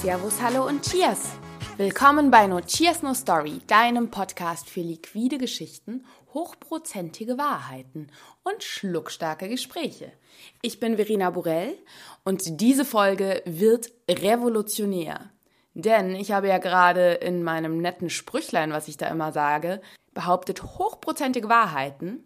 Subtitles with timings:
[0.00, 1.32] Servus, hallo und Cheers!
[1.76, 8.06] Willkommen bei No Cheers No Story, deinem Podcast für liquide Geschichten, hochprozentige Wahrheiten
[8.42, 10.10] und schluckstarke Gespräche.
[10.62, 11.76] Ich bin Verena Burell
[12.24, 15.32] und diese Folge wird revolutionär.
[15.74, 19.82] Denn ich habe ja gerade in meinem netten Sprüchlein, was ich da immer sage,
[20.14, 22.24] behauptet hochprozentige Wahrheiten.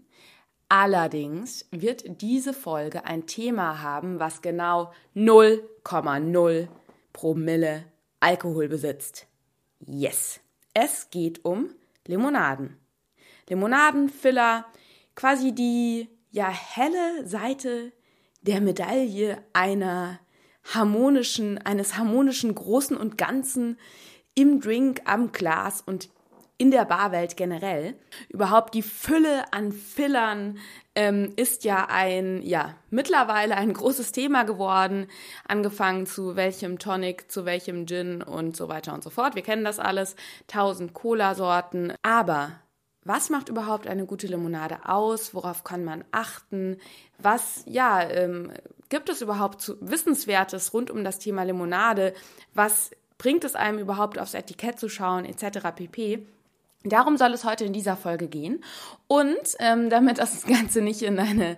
[0.69, 6.69] Allerdings wird diese Folge ein Thema haben, was genau 0,0
[7.15, 7.87] Promille
[8.21, 9.27] Alkohol besitzt.
[9.81, 10.41] Yes.
[10.75, 11.71] Es geht um
[12.07, 12.77] Limonaden.
[13.49, 14.67] Limonaden, Filler,
[15.15, 17.93] quasi die ja helle Seite
[18.43, 20.21] der Medaille einer
[20.65, 23.79] harmonischen, eines harmonischen Großen und Ganzen
[24.35, 26.11] im Drink, am Glas und
[26.57, 27.95] in der Barwelt generell.
[28.29, 30.59] Überhaupt die Fülle an Fillern
[30.95, 35.09] ähm, ist ja ein, ja, mittlerweile ein großes Thema geworden.
[35.49, 39.35] Angefangen zu welchem Tonic, zu welchem Gin und so weiter und so fort.
[39.35, 40.15] Wir kennen das alles.
[40.47, 41.93] Tausend Cola-Sorten.
[42.03, 42.53] Aber
[43.03, 45.35] was macht überhaupt eine gute Limonade aus?
[45.35, 46.79] Worauf kann man achten?
[47.19, 48.53] Was, ja, ähm,
[48.89, 52.15] gibt es überhaupt zu, Wissenswertes rund um das Thema Limonade?
[52.55, 55.69] Was bringt es einem überhaupt aufs Etikett zu schauen, etc.
[55.75, 56.27] pp.
[56.85, 58.63] Darum soll es heute in dieser Folge gehen.
[59.07, 61.57] Und ähm, damit das Ganze nicht in eine,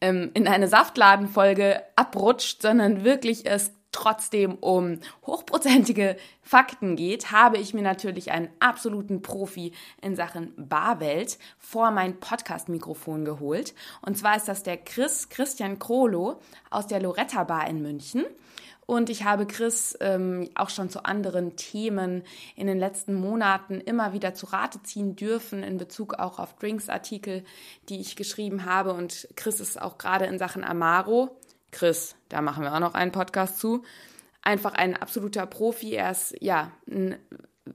[0.00, 7.72] ähm, in eine Saftladenfolge abrutscht, sondern wirklich es trotzdem um hochprozentige Fakten geht, habe ich
[7.72, 13.74] mir natürlich einen absoluten Profi in Sachen Barwelt vor mein Podcast-Mikrofon geholt.
[14.02, 18.24] Und zwar ist das der Chris Christian Krolo aus der Loretta Bar in München.
[18.86, 22.22] Und ich habe Chris ähm, auch schon zu anderen Themen
[22.54, 27.44] in den letzten Monaten immer wieder zu Rate ziehen dürfen, in Bezug auch auf Drinks-Artikel,
[27.88, 28.92] die ich geschrieben habe.
[28.92, 31.36] Und Chris ist auch gerade in Sachen Amaro.
[31.70, 33.82] Chris, da machen wir auch noch einen Podcast zu.
[34.42, 35.94] Einfach ein absoluter Profi.
[35.94, 37.16] Er ist ja ein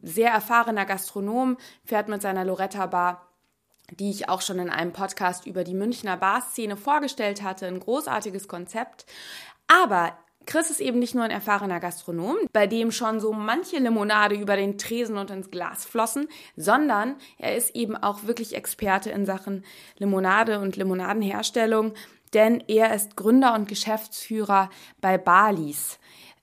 [0.03, 3.25] sehr erfahrener Gastronom, fährt mit seiner Loretta Bar
[3.91, 7.65] die ich auch schon in einem Podcast über die Münchner Barszene vorgestellt hatte.
[7.65, 9.05] Ein großartiges Konzept.
[9.67, 10.13] Aber
[10.49, 14.55] Chris ist eben nicht nur ein erfahrener Gastronom, bei dem schon so manche Limonade über
[14.55, 16.27] den Tresen und ins Glas flossen,
[16.57, 19.63] sondern er ist eben auch wirklich Experte in Sachen
[19.99, 21.93] Limonade und Limonadenherstellung,
[22.33, 24.71] denn er ist Gründer und Geschäftsführer
[25.01, 25.99] bei Balis.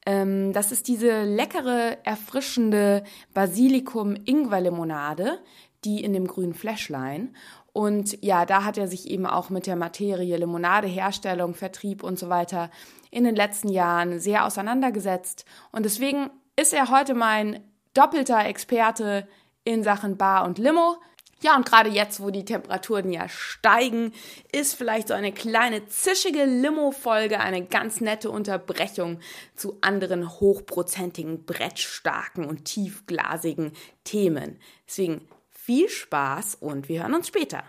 [0.07, 3.03] Ähm, das ist diese leckere, erfrischende
[3.35, 5.41] Basilikum-Ingwer-Limonade,
[5.85, 7.35] die in dem grünen Fläschlein.
[7.77, 12.31] Und ja, da hat er sich eben auch mit der Materie Limonadeherstellung, Vertrieb und so
[12.31, 12.71] weiter
[13.11, 15.45] in den letzten Jahren sehr auseinandergesetzt.
[15.73, 17.61] Und deswegen ist er heute mein
[17.93, 19.29] doppelter Experte
[19.65, 20.97] in Sachen Bar und Limo.
[21.43, 24.15] Ja, und gerade jetzt, wo die Temperaturen ja steigen,
[24.53, 29.21] ist vielleicht so eine kleine zischige Limo-Folge eine ganz nette Unterbrechung
[29.55, 33.73] zu anderen hochprozentigen, brettstarken und tiefglasigen
[34.03, 34.59] Themen.
[34.87, 35.29] Deswegen
[35.67, 37.65] viel Spaß und wir hören uns später.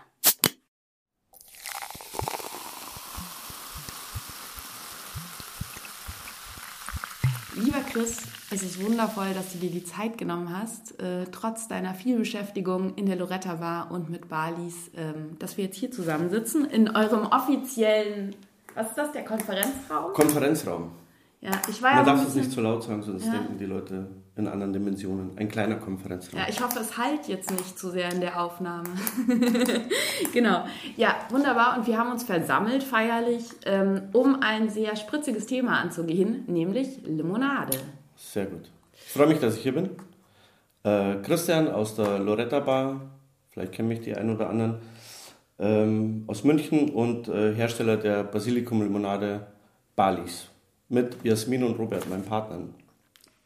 [7.56, 8.18] Lieber Chris,
[8.52, 13.06] es ist wundervoll, dass du dir die Zeit genommen hast, äh, trotz deiner Vielbeschäftigung in
[13.06, 18.36] der Loretta Bar und mit Balis, ähm, dass wir jetzt hier zusammensitzen in eurem offiziellen,
[18.74, 20.12] was ist das, der Konferenzraum?
[20.12, 20.90] Konferenzraum.
[21.40, 23.32] Ja, ich war Man ja darf es nicht zu laut sagen, sonst Ja.
[23.32, 24.06] denken die Leute
[24.38, 25.32] in anderen Dimensionen.
[25.36, 26.38] Ein kleiner Konferenzraum.
[26.38, 28.88] Ja, ich hoffe, es halt jetzt nicht zu sehr in der Aufnahme.
[30.32, 30.64] genau.
[30.96, 31.76] Ja, wunderbar.
[31.76, 37.78] Und wir haben uns versammelt feierlich, ähm, um ein sehr spritziges Thema anzugehen, nämlich Limonade.
[38.16, 38.70] Sehr gut.
[38.92, 39.90] Ich freue mich, dass ich hier bin.
[40.84, 43.00] Äh, Christian aus der Loretta Bar,
[43.50, 44.78] vielleicht kennen mich die ein oder anderen,
[45.58, 49.46] ähm, aus München und äh, Hersteller der Basilikum-Limonade
[49.96, 50.48] Balis.
[50.88, 52.74] Mit Jasmin und Robert, meinen Partnern.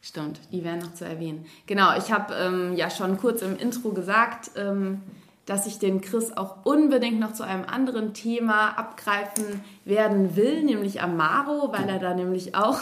[0.05, 1.47] Stimmt, die wären noch zu erwähnen.
[1.67, 5.01] Genau, ich habe ähm, ja schon kurz im Intro gesagt, ähm,
[5.47, 11.01] dass ich den Chris auch unbedingt noch zu einem anderen Thema abgreifen werden will, nämlich
[11.03, 12.79] Amaro, weil er da nämlich auch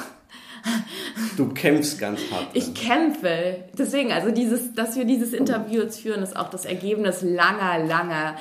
[1.38, 2.48] Du kämpfst ganz hart.
[2.52, 3.64] Ich kämpfe.
[3.78, 8.36] Deswegen, also dieses, dass wir dieses Interview jetzt führen, ist auch das Ergebnis langer, langer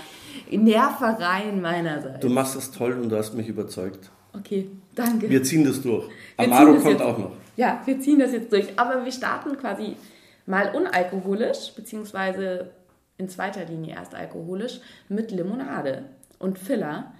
[0.51, 2.19] Nervereien meinerseits.
[2.19, 4.09] Du machst das toll und du hast mich überzeugt.
[4.33, 5.29] Okay, danke.
[5.29, 6.05] Wir ziehen das durch.
[6.37, 7.31] Wir Amaro kommt jetzt- auch noch.
[7.59, 8.79] Ja, wir ziehen das jetzt durch.
[8.79, 9.97] Aber wir starten quasi
[10.45, 12.71] mal unalkoholisch, beziehungsweise
[13.17, 14.79] in zweiter Linie erst alkoholisch,
[15.09, 16.05] mit Limonade
[16.39, 17.11] und Filler.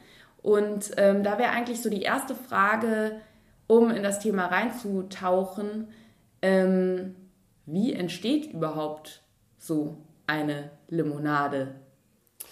[0.42, 3.20] Und ähm, da wäre eigentlich so die erste Frage,
[3.68, 5.90] um in das Thema reinzutauchen,
[6.42, 7.16] ähm,
[7.66, 9.22] wie entsteht überhaupt
[9.58, 11.76] so eine Limonade?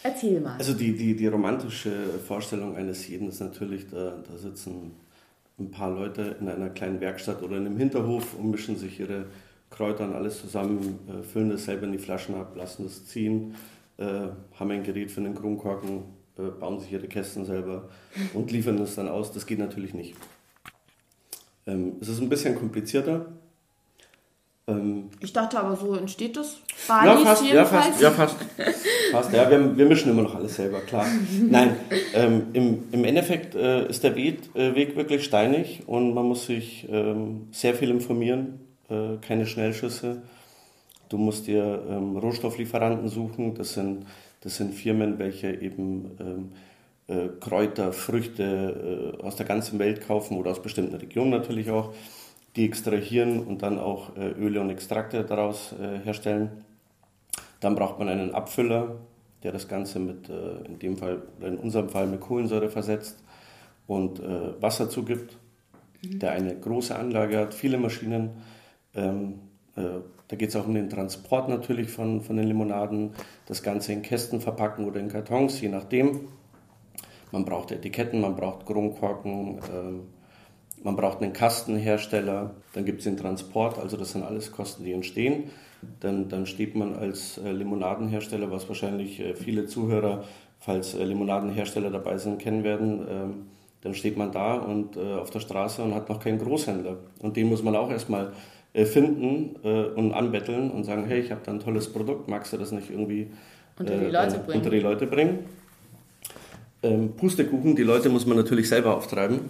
[0.04, 0.58] Erzähl mal.
[0.58, 4.92] Also die, die, die romantische Vorstellung eines jeden ist natürlich, da, da sitzen
[5.60, 9.26] ein paar Leute in einer kleinen Werkstatt oder in einem Hinterhof und mischen sich ihre
[9.70, 13.56] Kräuter und alles zusammen, äh, füllen das selber in die Flaschen ab, lassen das ziehen,
[13.98, 16.04] äh, haben ein Gerät für den Kronkorken,
[16.38, 17.90] äh, bauen sich ihre Kästen selber
[18.34, 19.34] und liefern das dann aus.
[19.34, 20.16] Das geht natürlich nicht.
[21.66, 23.26] Ähm, es ist ein bisschen komplizierter.
[24.70, 26.58] Ähm, ich dachte aber, so entsteht das.
[26.88, 28.36] Balis ja, fast, ja, fast, ja, fast.
[29.12, 31.06] fast ja, wir, wir, mischen immer noch alles selber, klar.
[31.50, 31.78] Nein,
[32.14, 36.48] ähm, im, im Endeffekt äh, ist der Weg, äh, Weg, wirklich steinig und man muss
[36.48, 38.60] sich ähm, sehr viel informieren,
[38.90, 40.22] äh, keine Schnellschüsse.
[41.08, 44.06] Du musst dir ähm, Rohstofflieferanten suchen, das sind,
[44.42, 46.52] das sind Firmen, welche eben ähm,
[47.08, 51.94] äh, Kräuter, Früchte äh, aus der ganzen Welt kaufen oder aus bestimmten Regionen natürlich auch
[52.58, 56.64] die extrahieren und dann auch äh, Öle und Extrakte daraus äh, herstellen.
[57.60, 58.98] Dann braucht man einen Abfüller,
[59.44, 63.24] der das Ganze mit, äh, in dem Fall, in unserem Fall mit Kohlensäure versetzt
[63.86, 64.22] und
[64.60, 65.38] Wasser zugibt,
[66.02, 66.20] mhm.
[66.20, 68.32] der eine große Anlage hat, viele Maschinen.
[68.94, 69.36] Ähm,
[69.76, 73.12] da geht es auch um den Transport natürlich von, von den Limonaden,
[73.46, 76.28] das Ganze in Kästen verpacken oder in Kartons, je nachdem.
[77.32, 80.02] Man braucht Etiketten, man braucht Kronkorken, ähm,
[80.84, 84.94] man braucht einen Kastenhersteller, dann gibt es den Transport, also das sind alles Kosten, die
[84.94, 85.46] entstehen.
[86.00, 90.24] Dann, dann steht man als äh, Limonadenhersteller, was wahrscheinlich äh, viele Zuhörer,
[90.60, 93.34] falls äh, Limonadenhersteller dabei sind, kennen werden, ähm,
[93.82, 96.98] dann steht man da und auf der Straße und hat noch keinen Großhändler.
[97.20, 98.34] Und den muss man auch erstmal
[98.74, 99.56] finden
[99.96, 102.90] und anbetteln und sagen, hey, ich habe da ein tolles Produkt, magst du das nicht
[102.90, 103.28] irgendwie
[103.78, 104.58] unter die Leute bringen?
[104.58, 105.40] Unter die Leute bringen?
[106.82, 109.42] Ähm, Pustekuchen, die Leute muss man natürlich selber auftreiben.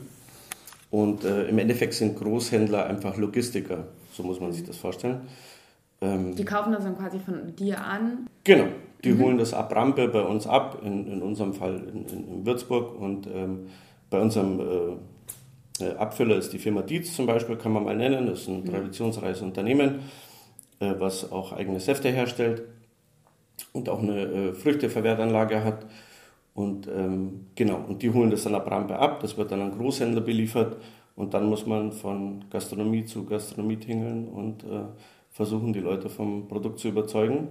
[0.89, 5.21] Und äh, im Endeffekt sind Großhändler einfach Logistiker, so muss man sich das vorstellen.
[6.01, 8.27] Ähm, die kaufen das dann quasi von dir an?
[8.43, 8.67] Genau,
[9.03, 9.19] die mhm.
[9.19, 12.99] holen das ab Rampe bei uns ab, in, in unserem Fall in, in, in Würzburg.
[12.99, 13.67] Und ähm,
[14.09, 14.59] bei unserem
[15.79, 18.27] äh, äh Abfüller ist die Firma Dietz zum Beispiel, kann man mal nennen.
[18.27, 18.69] Das ist ein mhm.
[18.69, 19.99] traditionsreiches Unternehmen,
[20.79, 22.63] äh, was auch eigene Säfte herstellt
[23.73, 25.85] und auch eine äh, Früchteverwertanlage hat.
[26.57, 29.77] Und ähm, genau, und die holen das dann ab Rampe ab, das wird dann an
[29.77, 30.77] Großhändler beliefert
[31.15, 34.85] und dann muss man von Gastronomie zu Gastronomie tingeln und äh,
[35.29, 37.49] versuchen, die Leute vom Produkt zu überzeugen.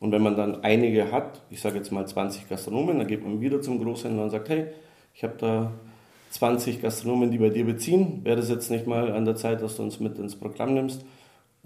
[0.00, 3.40] Und wenn man dann einige hat, ich sage jetzt mal 20 Gastronomen, dann geht man
[3.40, 4.66] wieder zum Großhändler und sagt, hey,
[5.14, 5.72] ich habe da
[6.30, 9.76] 20 Gastronomen, die bei dir beziehen, wäre das jetzt nicht mal an der Zeit, dass
[9.76, 11.04] du uns mit ins Programm nimmst?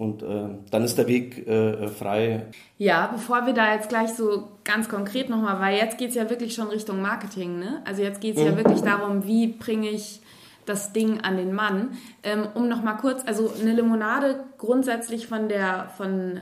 [0.01, 2.47] Und äh, dann ist der Weg äh, frei.
[2.79, 6.31] Ja, bevor wir da jetzt gleich so ganz konkret nochmal, weil jetzt geht es ja
[6.31, 7.83] wirklich schon Richtung Marketing, ne?
[7.85, 8.49] Also jetzt geht es mhm.
[8.49, 10.23] ja wirklich darum, wie bringe ich
[10.65, 11.99] das Ding an den Mann.
[12.23, 16.39] Ähm, um nochmal kurz, also eine Limonade grundsätzlich von der, von,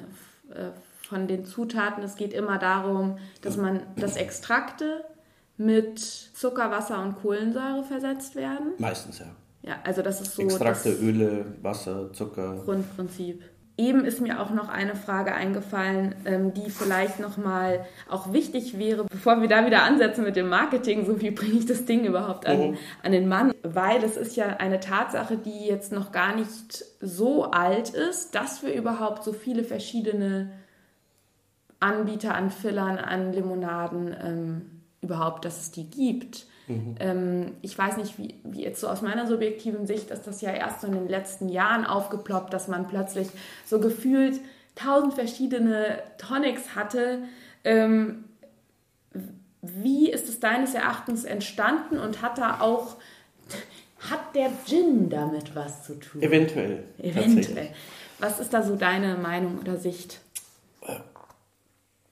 [0.54, 0.70] äh,
[1.02, 5.04] von den Zutaten, es geht immer darum, dass man das Extrakte
[5.56, 8.74] mit Zucker, Wasser und Kohlensäure versetzt werden.
[8.78, 9.26] Meistens, ja.
[9.62, 10.42] Ja, also das ist so.
[10.42, 12.62] Extrakte, Öle, Wasser, Zucker.
[12.64, 13.42] Grundprinzip.
[13.76, 19.04] Eben ist mir auch noch eine Frage eingefallen, ähm, die vielleicht nochmal auch wichtig wäre,
[19.04, 22.44] bevor wir da wieder ansetzen mit dem Marketing, so wie bringe ich das Ding überhaupt
[22.46, 26.84] an, an den Mann, weil es ist ja eine Tatsache, die jetzt noch gar nicht
[27.00, 30.50] so alt ist, dass wir überhaupt so viele verschiedene
[31.78, 34.62] Anbieter an Fillern, an Limonaden ähm,
[35.00, 36.46] überhaupt, dass es die gibt.
[36.68, 36.94] Mhm.
[37.00, 40.52] Ähm, ich weiß nicht, wie, wie jetzt so aus meiner subjektiven Sicht ist das ja
[40.52, 43.28] erst so in den letzten Jahren aufgeploppt, dass man plötzlich
[43.66, 44.40] so gefühlt
[44.74, 47.20] tausend verschiedene Tonics hatte.
[47.64, 48.24] Ähm,
[49.62, 52.96] wie ist es deines Erachtens entstanden und hat da auch
[53.98, 56.22] hat der Gin damit was zu tun?
[56.22, 56.84] Eventuell.
[56.98, 57.70] Eventuell.
[58.18, 60.20] Was ist da so deine Meinung oder Sicht?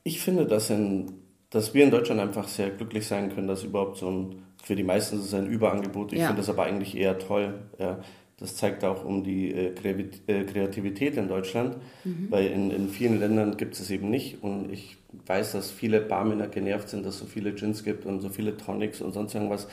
[0.03, 1.15] Ich finde, dass, in,
[1.51, 4.83] dass wir in Deutschland einfach sehr glücklich sein können, dass überhaupt so ein für die
[4.83, 6.13] meisten ist es ein Überangebot.
[6.13, 6.27] Ich ja.
[6.27, 7.55] finde das aber eigentlich eher toll.
[7.79, 8.01] Ja.
[8.37, 12.27] Das zeigt auch um die äh, äh, Kreativität in Deutschland, mhm.
[12.31, 14.43] weil in, in vielen Ländern gibt es es eben nicht.
[14.43, 18.21] Und ich weiß, dass viele Barmänner genervt sind, dass es so viele Gins gibt und
[18.21, 19.69] so viele Tonics und sonst irgendwas.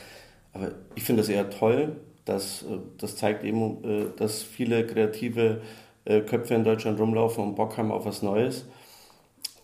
[0.54, 1.96] Aber ich finde das eher toll.
[2.26, 5.62] Dass, äh, das zeigt eben, dass viele kreative
[6.06, 8.66] Köpfe in Deutschland rumlaufen und Bock haben auf was Neues.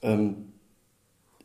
[0.02, 0.49] Ähm,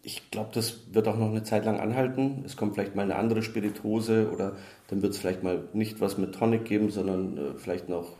[0.04, 2.42] ich glaube, das wird auch noch eine Zeit lang anhalten.
[2.44, 4.52] Es kommt vielleicht mal eine andere Spiritose oder
[4.88, 8.12] dann wird es vielleicht mal nicht was mit Tonic geben, sondern äh, vielleicht noch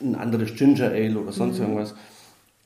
[0.00, 1.64] ein anderes Ginger Ale oder sonst mhm.
[1.64, 1.94] irgendwas.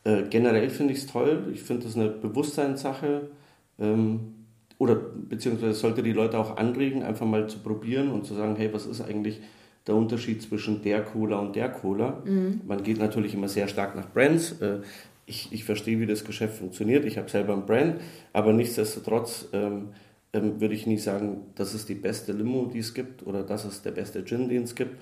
[0.05, 1.45] Äh, generell finde ich es toll.
[1.55, 3.31] Ich finde das eine Bewusstseinssache.
[3.79, 4.35] Ähm,
[4.77, 8.73] oder beziehungsweise sollte die Leute auch anregen, einfach mal zu probieren und zu sagen, hey,
[8.73, 9.41] was ist eigentlich
[9.87, 12.23] der Unterschied zwischen der Cola und der Cola?
[12.25, 12.61] Mhm.
[12.67, 14.53] Man geht natürlich immer sehr stark nach Brands.
[14.61, 14.81] Äh,
[15.29, 17.05] ich, ich verstehe, wie das Geschäft funktioniert.
[17.05, 18.01] Ich habe selber ein Brand,
[18.33, 19.91] aber nichtsdestotrotz ähm,
[20.33, 23.43] äh, ähm, würde ich nie sagen, das ist die beste Limo, die es gibt oder
[23.43, 24.97] das ist der beste Gin, den es gibt.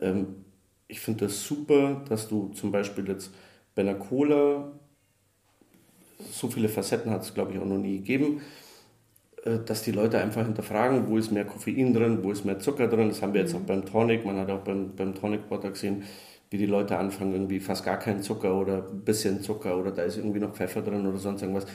[0.00, 0.44] Ähm,
[0.86, 3.32] ich finde das super, dass du zum Beispiel jetzt
[3.74, 4.72] bei einer Cola,
[6.30, 8.42] so viele Facetten hat es glaube ich auch noch nie gegeben,
[9.44, 12.86] äh, dass die Leute einfach hinterfragen, wo ist mehr Koffein drin, wo ist mehr Zucker
[12.86, 13.08] drin.
[13.08, 13.60] Das haben wir jetzt mhm.
[13.60, 16.04] auch beim Tonic, man hat auch beim, beim Tonic Water gesehen,
[16.50, 20.02] wie die Leute anfangen, irgendwie fast gar keinen Zucker oder ein bisschen Zucker oder da
[20.02, 21.66] ist irgendwie noch Pfeffer drin oder sonst irgendwas.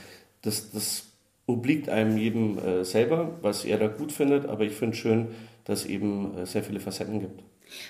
[0.42, 1.04] Das, das
[1.46, 5.28] obliegt einem jedem äh, selber, was er da gut findet, aber ich finde schön,
[5.64, 7.42] dass es eben äh, sehr viele Facetten gibt.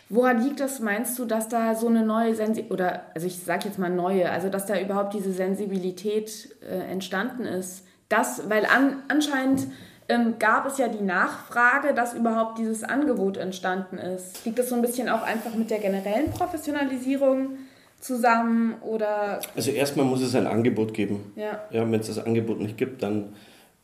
[0.08, 3.66] Woran liegt das, meinst du, dass da so eine neue Sensibilität, oder also ich sage
[3.66, 7.86] jetzt mal neue, also dass da überhaupt diese Sensibilität äh, entstanden ist?
[8.08, 9.68] Das, weil an, anscheinend
[10.10, 14.44] ähm, gab es ja die Nachfrage, dass überhaupt dieses Angebot entstanden ist.
[14.44, 17.58] Liegt das so ein bisschen auch einfach mit der generellen Professionalisierung
[18.00, 19.40] zusammen oder?
[19.54, 21.32] Also erstmal muss es ein Angebot geben.
[21.36, 21.60] Ja.
[21.70, 23.34] ja Wenn es das Angebot nicht gibt, dann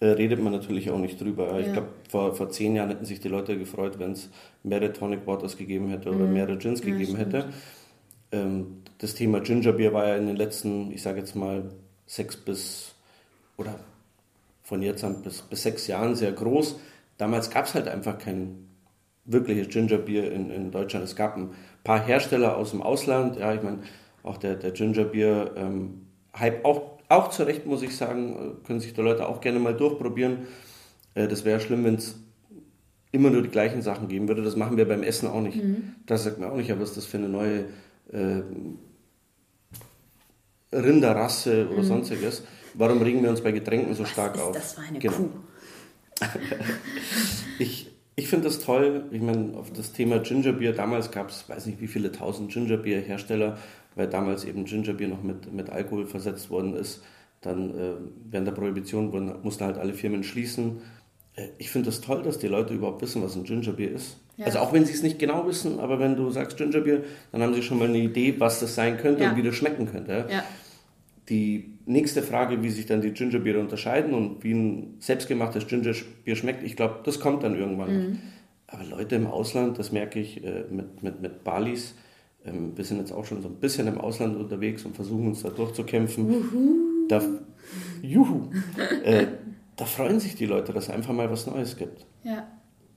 [0.01, 1.53] äh, redet man natürlich auch nicht drüber.
[1.53, 1.59] Ja.
[1.61, 4.29] Ich glaube, vor, vor zehn Jahren hätten sich die Leute gefreut, wenn es
[4.65, 6.33] mehrere Tonic Waters gegeben hätte oder mhm.
[6.33, 7.35] mehrere Gins ja, gegeben stimmt.
[7.35, 7.49] hätte.
[8.33, 11.71] Ähm, das Thema Ginger Beer war ja in den letzten, ich sage jetzt mal,
[12.07, 12.95] sechs bis
[13.57, 13.79] oder
[14.67, 16.81] von jetzt an bis, bis sechs Jahren sehr groß.
[17.19, 18.67] Damals gab es halt einfach kein
[19.25, 21.05] wirkliches Ginger Beer in, in Deutschland.
[21.05, 21.51] Es gab ein
[21.85, 23.79] paar Hersteller aus dem Ausland, ja, ich meine,
[24.25, 28.81] auch der, der Ginger Beer ähm, Hype, auch, auch zu Recht muss ich sagen, können
[28.81, 30.49] sich die Leute auch gerne mal durchprobieren.
[31.15, 32.17] Äh, das wäre schlimm, wenn es
[33.13, 34.43] immer nur die gleichen Sachen geben würde.
[34.43, 35.63] Das machen wir beim Essen auch nicht.
[35.63, 35.95] Mhm.
[36.07, 37.67] Das sagt mir auch nicht, aber was ist das für eine neue
[38.11, 38.43] äh,
[40.73, 41.87] Rinderrasse oder mhm.
[41.87, 42.43] sonstiges.
[42.77, 44.53] Warum regen wir uns bei Getränken so Was stark ist auf?
[44.53, 45.17] Das war eine genau.
[45.17, 45.31] Kuh.
[47.59, 49.05] ich ich finde das toll.
[49.11, 53.59] Ich meine, auf das Thema Gingerbier, damals gab es, weiß nicht wie viele tausend Gingerbier-Hersteller,
[53.95, 57.03] weil damals eben Gingerbier noch mit, mit Alkohol versetzt worden ist.
[57.43, 57.93] Dann äh,
[58.31, 60.81] während der Prohibition wurden, mussten halt alle Firmen schließen.
[61.35, 64.17] Äh, ich finde das toll, dass die Leute überhaupt wissen, was ein Gingerbier ist.
[64.39, 64.47] Ja.
[64.47, 67.53] Also auch wenn sie es nicht genau wissen, aber wenn du sagst Gingerbier, dann haben
[67.53, 69.31] sie schon mal eine Idee, was das sein könnte ja.
[69.31, 70.27] und wie das schmecken könnte.
[70.31, 70.43] Ja.
[71.29, 76.63] Die nächste Frage, wie sich dann die Gingerbiere unterscheiden und wie ein selbstgemachtes Gingerbier schmeckt,
[76.63, 77.97] ich glaube, das kommt dann irgendwann.
[77.97, 78.19] Mhm.
[78.67, 81.95] Aber Leute im Ausland, das merke ich äh, mit, mit, mit Balis,
[82.45, 85.43] ähm, wir sind jetzt auch schon so ein bisschen im Ausland unterwegs und versuchen uns
[85.43, 86.29] da durchzukämpfen.
[86.29, 87.09] Juhu.
[87.09, 87.23] Da,
[88.03, 88.51] juhu,
[89.05, 89.27] äh,
[89.77, 92.05] da freuen sich die Leute, dass es einfach mal was Neues gibt.
[92.25, 92.49] Ja.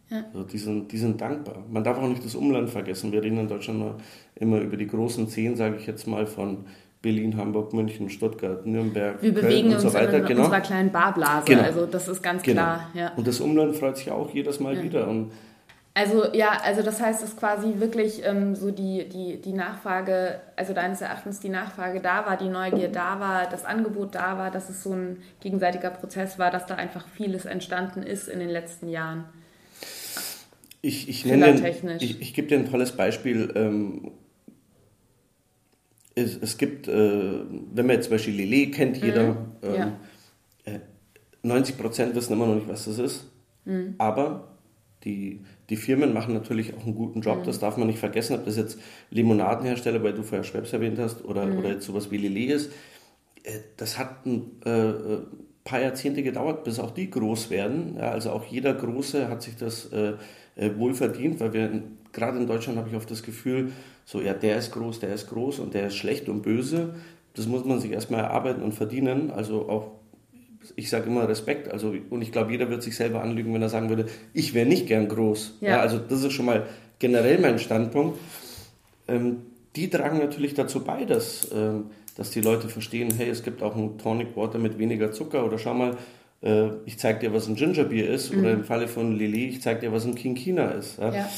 [0.10, 0.26] Ja.
[0.34, 1.64] Also die, sind, die sind dankbar.
[1.70, 3.12] Man darf auch nicht das Umland vergessen.
[3.12, 4.02] Wir reden in Deutschland
[4.36, 6.66] immer über die großen zehn, sage ich jetzt mal, von
[7.02, 10.18] Berlin, Hamburg, München, Stuttgart, Nürnberg, Wir bewegen Köln und so weiter.
[10.18, 10.44] in genau.
[10.44, 11.64] unserer kleinen Barblase, genau.
[11.64, 12.62] also das ist ganz genau.
[12.62, 12.90] klar.
[12.94, 13.14] Ja.
[13.16, 14.84] Und das Umland freut sich auch jedes Mal ja.
[14.84, 15.08] wieder.
[15.08, 15.32] Und
[15.94, 20.74] also ja, also das heißt, dass quasi wirklich ähm, so die, die, die Nachfrage, also
[20.74, 24.70] deines Erachtens die Nachfrage da war, die Neugier da war, das Angebot da war, dass
[24.70, 28.90] es so ein gegenseitiger Prozess war, dass da einfach vieles entstanden ist in den letzten
[28.90, 29.26] Jahren.
[30.82, 33.52] Ich, ich, nenne ich, ich gebe dir ein tolles Beispiel.
[33.56, 34.12] Ähm,
[36.20, 39.06] es, es gibt, äh, wenn man jetzt zum Beispiel Lillet kennt, mhm.
[39.06, 39.92] jeder, ähm, ja.
[40.66, 40.80] äh,
[41.44, 43.32] 90 Prozent wissen immer noch nicht, was das ist.
[43.66, 43.96] Mhm.
[43.98, 44.58] Aber
[45.04, 47.44] die, die Firmen machen natürlich auch einen guten Job, mhm.
[47.46, 48.80] das darf man nicht vergessen, ob das jetzt
[49.12, 51.60] Limonadenhersteller, weil du vorher Schweppes erwähnt hast, oder, mhm.
[51.60, 52.72] oder jetzt sowas wie Lillet ist.
[53.44, 55.22] Äh, das hat ein äh, äh,
[55.64, 57.96] paar Jahrzehnte gedauert, bis auch die groß werden.
[57.98, 60.14] Ja, also auch jeder Große hat sich das äh,
[60.56, 63.72] äh wohl verdient, weil wir gerade in Deutschland habe ich oft das Gefühl,
[64.06, 66.96] so, ja, der ist groß, der ist groß und der ist schlecht und böse.
[67.36, 69.32] Das muss man sich erstmal erarbeiten und verdienen.
[69.32, 69.92] Also auch,
[70.76, 71.72] ich sage immer Respekt.
[71.72, 74.68] Also, und ich glaube, jeder wird sich selber anlügen, wenn er sagen würde, ich wäre
[74.68, 75.58] nicht gern groß.
[75.62, 75.70] Ja.
[75.70, 75.80] ja.
[75.80, 76.66] also das ist schon mal
[76.98, 78.18] generell mein Standpunkt.
[79.08, 79.44] Ähm,
[79.76, 83.76] die tragen natürlich dazu bei, dass, ähm, dass die Leute verstehen, hey, es gibt auch
[83.76, 85.98] ein Tonic Water mit weniger Zucker oder schau mal,
[86.42, 88.40] äh, ich zeige dir, was ein Gingerbier ist mhm.
[88.40, 90.98] oder im Falle von Lili, ich zeige dir, was ein King Kina ist.
[90.98, 91.14] Ja?
[91.14, 91.30] ja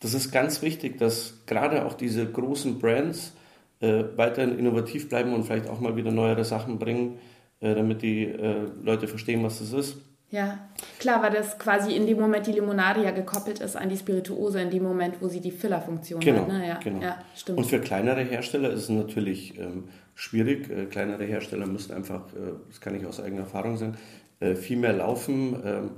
[0.00, 3.32] das ist ganz wichtig, dass gerade auch diese großen Brands
[3.80, 7.18] äh, weiterhin innovativ bleiben und vielleicht auch mal wieder neuere Sachen bringen,
[7.60, 9.96] äh, damit die äh, Leute verstehen, was das ist.
[10.30, 10.58] Ja,
[10.98, 14.60] klar, weil das quasi in dem Moment die Limonade ja gekoppelt ist an die Spirituose,
[14.60, 16.48] in dem Moment, wo sie die Fillerfunktion genau, hat.
[16.48, 16.68] Ne?
[16.68, 17.02] Ja, genau.
[17.02, 17.58] Ja, stimmt.
[17.58, 20.68] Und für kleinere Hersteller ist es natürlich ähm, schwierig.
[20.70, 23.96] Äh, kleinere Hersteller müssen einfach, äh, das kann ich aus eigener Erfahrung sagen,
[24.40, 25.90] äh, viel mehr laufen ähm,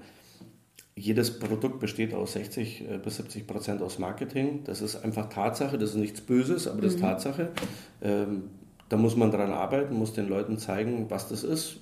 [1.01, 4.65] jedes Produkt besteht aus 60 äh, bis 70 Prozent aus Marketing.
[4.65, 7.05] Das ist einfach Tatsache, das ist nichts Böses, aber das ist mhm.
[7.05, 7.49] Tatsache.
[8.03, 8.51] Ähm,
[8.89, 11.79] da muss man dran arbeiten, muss den Leuten zeigen, was das ist,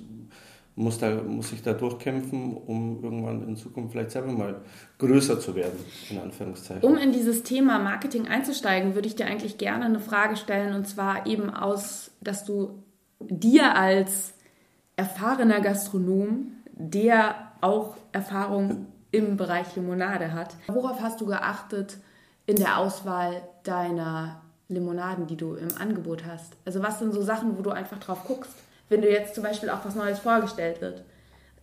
[0.76, 4.60] muss, da, muss sich da durchkämpfen, um irgendwann in Zukunft vielleicht selber mal
[4.98, 5.78] größer zu werden,
[6.10, 6.88] in Anführungszeichen.
[6.88, 10.86] Um in dieses Thema Marketing einzusteigen, würde ich dir eigentlich gerne eine Frage stellen, und
[10.86, 12.84] zwar eben aus, dass du
[13.20, 14.34] dir als
[14.94, 20.54] erfahrener Gastronom der auch Erfahrung im Bereich Limonade hat.
[20.66, 21.98] Worauf hast du geachtet
[22.46, 26.54] in der Auswahl deiner Limonaden, die du im Angebot hast?
[26.64, 28.54] Also was sind so Sachen, wo du einfach drauf guckst,
[28.88, 31.04] wenn du jetzt zum Beispiel auch was Neues vorgestellt wird?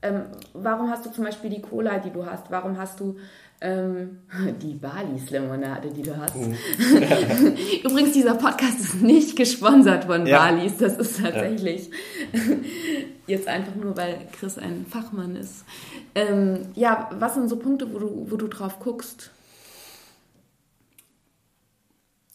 [0.01, 0.23] Ähm,
[0.53, 2.51] warum hast du zum Beispiel die Cola, die du hast?
[2.51, 3.17] Warum hast du
[3.61, 4.19] ähm,
[4.61, 6.35] die Balis Limonade, die du hast?
[6.35, 6.55] Mhm.
[7.83, 10.39] Übrigens, dieser Podcast ist nicht gesponsert von ja.
[10.39, 10.77] Balis.
[10.77, 11.89] Das ist tatsächlich
[12.33, 12.39] ja.
[13.27, 15.65] jetzt einfach nur, weil Chris ein Fachmann ist.
[16.13, 19.31] Ähm, ja, was sind so Punkte, wo du, wo du drauf guckst?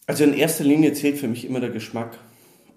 [0.07, 2.17] Also in erster Linie zählt für mich immer der Geschmack.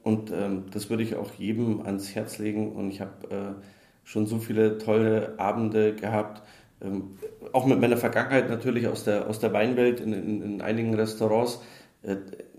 [0.02, 2.72] Und ähm, das würde ich auch jedem ans Herz legen.
[2.72, 3.62] Und ich habe äh,
[4.04, 6.42] schon so viele tolle Abende gehabt.
[6.84, 7.16] Ähm,
[7.52, 11.60] auch mit meiner Vergangenheit natürlich aus der, aus der Weinwelt in, in, in einigen Restaurants.
[12.02, 12.16] Äh,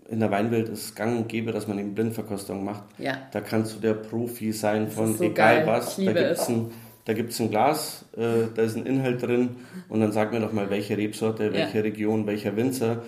[0.10, 2.84] in der Weinwelt ist es gang und gäbe, dass man eben Blindverkostung macht.
[3.00, 3.18] Ja.
[3.32, 5.68] Da kannst du der Profi sein von so egal geil.
[5.68, 5.96] was.
[5.96, 6.72] Da gibt es ein,
[7.06, 9.58] da gibt's ein Glas, äh, da ist ein Inhalt drin
[9.90, 11.84] und dann sag mir doch mal, welche Rebsorte, welche ja.
[11.84, 13.04] Region, welcher Winzer.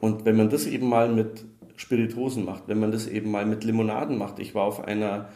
[0.00, 1.44] Und wenn man das eben mal mit
[1.76, 4.40] Spiritosen macht, wenn man das eben mal mit Limonaden macht.
[4.40, 5.28] Ich war auf einer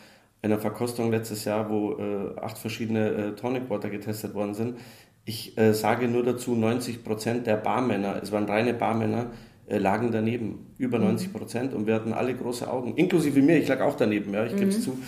[0.43, 4.79] einer Verkostung letztes Jahr, wo äh, acht verschiedene äh, Tonic Water getestet worden sind.
[5.25, 9.31] Ich äh, sage nur dazu, 90 Prozent der Barmänner, es waren reine Barmänner,
[9.69, 11.33] äh, lagen daneben, über 90 mhm.
[11.33, 14.57] Prozent und wir hatten alle große Augen, inklusive mir, ich lag auch daneben, ja, ich
[14.57, 14.83] gebe es mhm.
[14.83, 14.99] zu.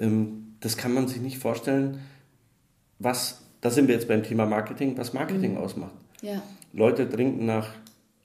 [0.00, 2.00] Ähm, das kann man sich nicht vorstellen,
[2.98, 5.58] was, da sind wir jetzt beim Thema Marketing, was Marketing mhm.
[5.58, 5.94] ausmacht.
[6.22, 6.42] Ja.
[6.72, 7.68] Leute trinken nach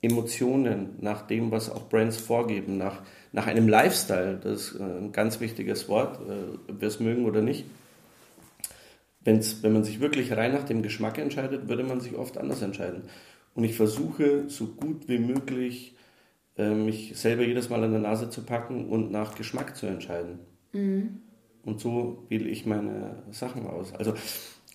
[0.02, 3.02] Emotionen, nach dem, was auch Brands vorgeben, nach
[3.34, 7.26] nach einem Lifestyle, das ist äh, ein ganz wichtiges Wort, äh, ob wir es mögen
[7.26, 7.66] oder nicht.
[9.22, 12.62] Wenn's, wenn man sich wirklich rein nach dem Geschmack entscheidet, würde man sich oft anders
[12.62, 13.04] entscheiden.
[13.56, 15.96] Und ich versuche so gut wie möglich,
[16.58, 20.40] äh, mich selber jedes Mal an der Nase zu packen und nach Geschmack zu entscheiden.
[20.72, 21.20] Mhm.
[21.66, 23.94] Und so wähle ich meine Sachen aus.
[23.96, 24.14] Also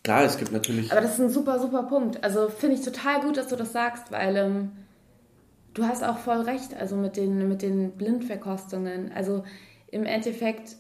[0.02, 0.90] klar, es gibt natürlich.
[0.90, 2.24] Aber das ist ein super, super Punkt.
[2.24, 4.70] Also finde ich total gut, dass du das sagst, weil ähm,
[5.78, 9.12] du hast auch voll recht, also mit den, mit den Blindverkostungen.
[9.12, 9.44] Also
[9.86, 10.76] im Endeffekt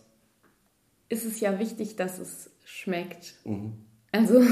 [1.08, 3.34] ist es ja wichtig, dass es schmeckt.
[3.44, 3.74] Mhm.
[4.12, 4.42] Also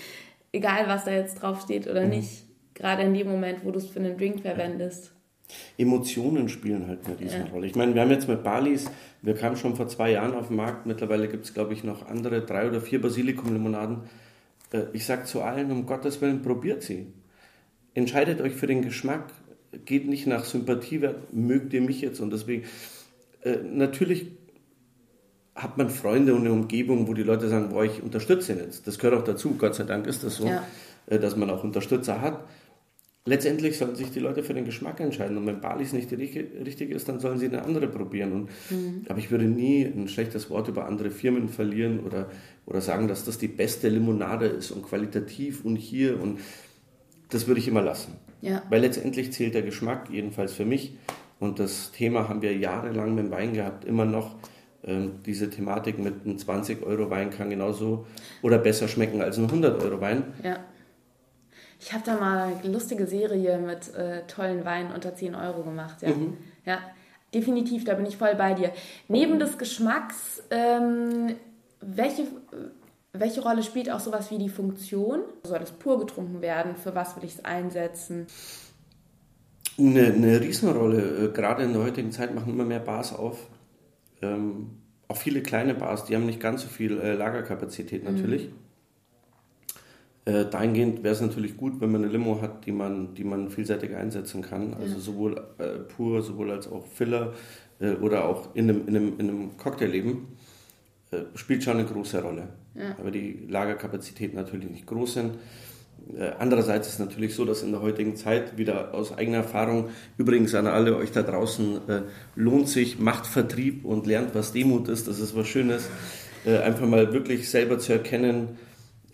[0.52, 2.10] egal, was da jetzt drauf steht oder mhm.
[2.10, 5.12] nicht, gerade in dem Moment, wo du es für einen Drink verwendest.
[5.78, 7.66] Emotionen spielen halt eine Riesenrolle.
[7.66, 7.70] Ja.
[7.70, 8.90] Ich meine, wir haben jetzt mit Balis,
[9.22, 12.06] wir kamen schon vor zwei Jahren auf den Markt, mittlerweile gibt es, glaube ich, noch
[12.06, 14.04] andere, drei oder vier Basilikum-Limonaden.
[14.72, 17.12] Äh, ich sage zu allen, um Gottes Willen, probiert sie.
[17.94, 19.32] Entscheidet euch für den Geschmack
[19.84, 22.20] geht nicht nach Sympathiewert, mögt ihr mich jetzt?
[22.20, 22.64] Und deswegen,
[23.42, 24.26] äh, natürlich
[25.54, 28.86] hat man Freunde und eine Umgebung, wo die Leute sagen, boah, ich unterstütze ihn jetzt.
[28.86, 30.62] Das gehört auch dazu, Gott sei Dank ist das so, ja.
[31.06, 32.44] äh, dass man auch Unterstützer hat.
[33.28, 35.36] Letztendlich sollen sich die Leute für den Geschmack entscheiden.
[35.36, 38.32] Und wenn Balis nicht die richtige ist, dann sollen sie eine andere probieren.
[38.32, 39.04] Und, mhm.
[39.08, 42.30] Aber ich würde nie ein schlechtes Wort über andere Firmen verlieren oder,
[42.66, 46.20] oder sagen, dass das die beste Limonade ist und qualitativ und hier.
[46.20, 46.38] Und
[47.30, 48.12] das würde ich immer lassen.
[48.40, 48.62] Ja.
[48.68, 50.96] Weil letztendlich zählt der Geschmack, jedenfalls für mich.
[51.38, 54.36] Und das Thema haben wir jahrelang mit dem Wein gehabt, immer noch.
[54.84, 58.06] Ähm, diese Thematik mit einem 20-Euro-Wein kann genauso
[58.42, 60.34] oder besser schmecken als ein 100-Euro-Wein.
[60.42, 60.58] Ja.
[61.78, 66.02] Ich habe da mal eine lustige Serie mit äh, tollen Weinen unter 10 Euro gemacht.
[66.02, 66.08] Ja.
[66.08, 66.36] Mhm.
[66.64, 66.78] ja,
[67.34, 68.72] definitiv, da bin ich voll bei dir.
[69.08, 71.34] Neben des Geschmacks, ähm,
[71.80, 72.22] welche
[73.20, 75.20] welche Rolle spielt auch sowas wie die Funktion?
[75.44, 76.76] Soll es pur getrunken werden?
[76.76, 78.26] Für was will ich es einsetzen?
[79.78, 81.26] Eine, eine Riesenrolle.
[81.26, 83.46] Äh, gerade in der heutigen Zeit machen immer mehr Bars auf.
[84.22, 84.70] Ähm,
[85.08, 88.14] auch viele kleine Bars, die haben nicht ganz so viel äh, Lagerkapazität mhm.
[88.14, 88.48] natürlich.
[88.48, 88.66] Mhm.
[90.26, 93.48] Äh, dahingehend wäre es natürlich gut, wenn man eine Limo hat, die man, die man
[93.48, 94.74] vielseitig einsetzen kann.
[94.74, 95.00] Also ja.
[95.00, 97.34] sowohl äh, pur, sowohl als auch Filler
[97.78, 100.26] äh, oder auch in einem, in einem, in einem Cocktailleben.
[101.12, 102.48] Äh, spielt schon eine große Rolle.
[102.78, 102.96] Ja.
[102.98, 105.34] Aber die Lagerkapazitäten natürlich nicht groß sind.
[106.16, 109.88] Äh, andererseits ist es natürlich so, dass in der heutigen Zeit wieder aus eigener Erfahrung,
[110.18, 112.02] übrigens an alle euch da draußen, äh,
[112.34, 115.08] lohnt sich, macht Vertrieb und lernt, was Demut ist.
[115.08, 115.88] Das ist was Schönes.
[116.44, 118.50] einfach mal wirklich selber zu erkennen,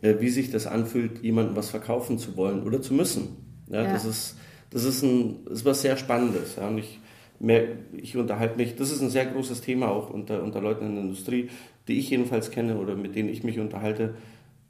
[0.02, 3.38] wie sich das anfühlt, jemandem was verkaufen zu wollen oder zu müssen.
[3.68, 3.92] Ja, ja.
[3.92, 4.36] Das, ist,
[4.68, 6.56] das, ist ein, das ist was sehr Spannendes.
[6.56, 6.68] Ja.
[6.68, 7.00] Und ich,
[7.40, 7.64] mehr,
[7.96, 11.04] ich unterhalte mich, das ist ein sehr großes Thema auch unter, unter Leuten in der
[11.04, 11.48] Industrie,
[11.88, 14.14] die ich jedenfalls kenne oder mit denen ich mich unterhalte.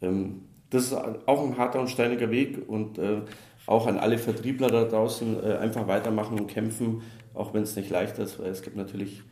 [0.00, 3.20] Ähm, das ist auch ein harter und steiniger Weg und äh,
[3.66, 7.02] auch an alle Vertriebler da draußen äh, einfach weitermachen und kämpfen,
[7.34, 9.22] auch wenn es nicht leicht ist, weil es gibt natürlich,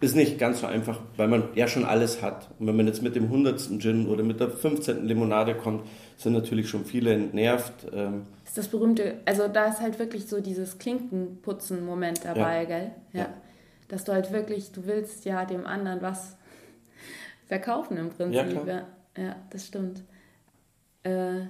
[0.00, 2.50] ist nicht ganz so einfach, weil man ja schon alles hat.
[2.58, 3.80] Und wenn man jetzt mit dem 100.
[3.80, 5.04] Gin oder mit der 15.
[5.04, 5.84] Limonade kommt,
[6.16, 7.88] sind natürlich schon viele entnervt.
[7.92, 12.64] Ähm, ist das berühmte, also da ist halt wirklich so dieses Klinkenputzen-Moment dabei, ja.
[12.64, 12.90] gell?
[13.12, 13.20] Ja.
[13.20, 13.28] ja.
[13.88, 16.36] Dass du halt wirklich, du willst ja dem anderen was
[17.52, 18.66] verkaufen im Prinzip.
[18.66, 18.86] Ja, ja,
[19.22, 20.02] ja, das stimmt.
[21.02, 21.40] Äh,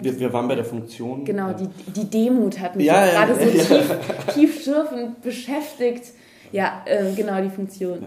[0.00, 1.24] wir, wir, waren bei der Funktion.
[1.24, 6.12] Genau, die, die Demut hat mich ja, ja, gerade ja, so tief, tiefschürfend beschäftigt.
[6.52, 8.04] Ja, äh, genau, die Funktion.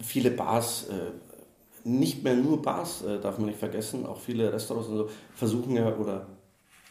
[0.00, 4.88] Viele Bars, äh, nicht mehr nur Bars, äh, darf man nicht vergessen, auch viele Restaurants
[4.88, 6.26] und so, versuchen ja, oder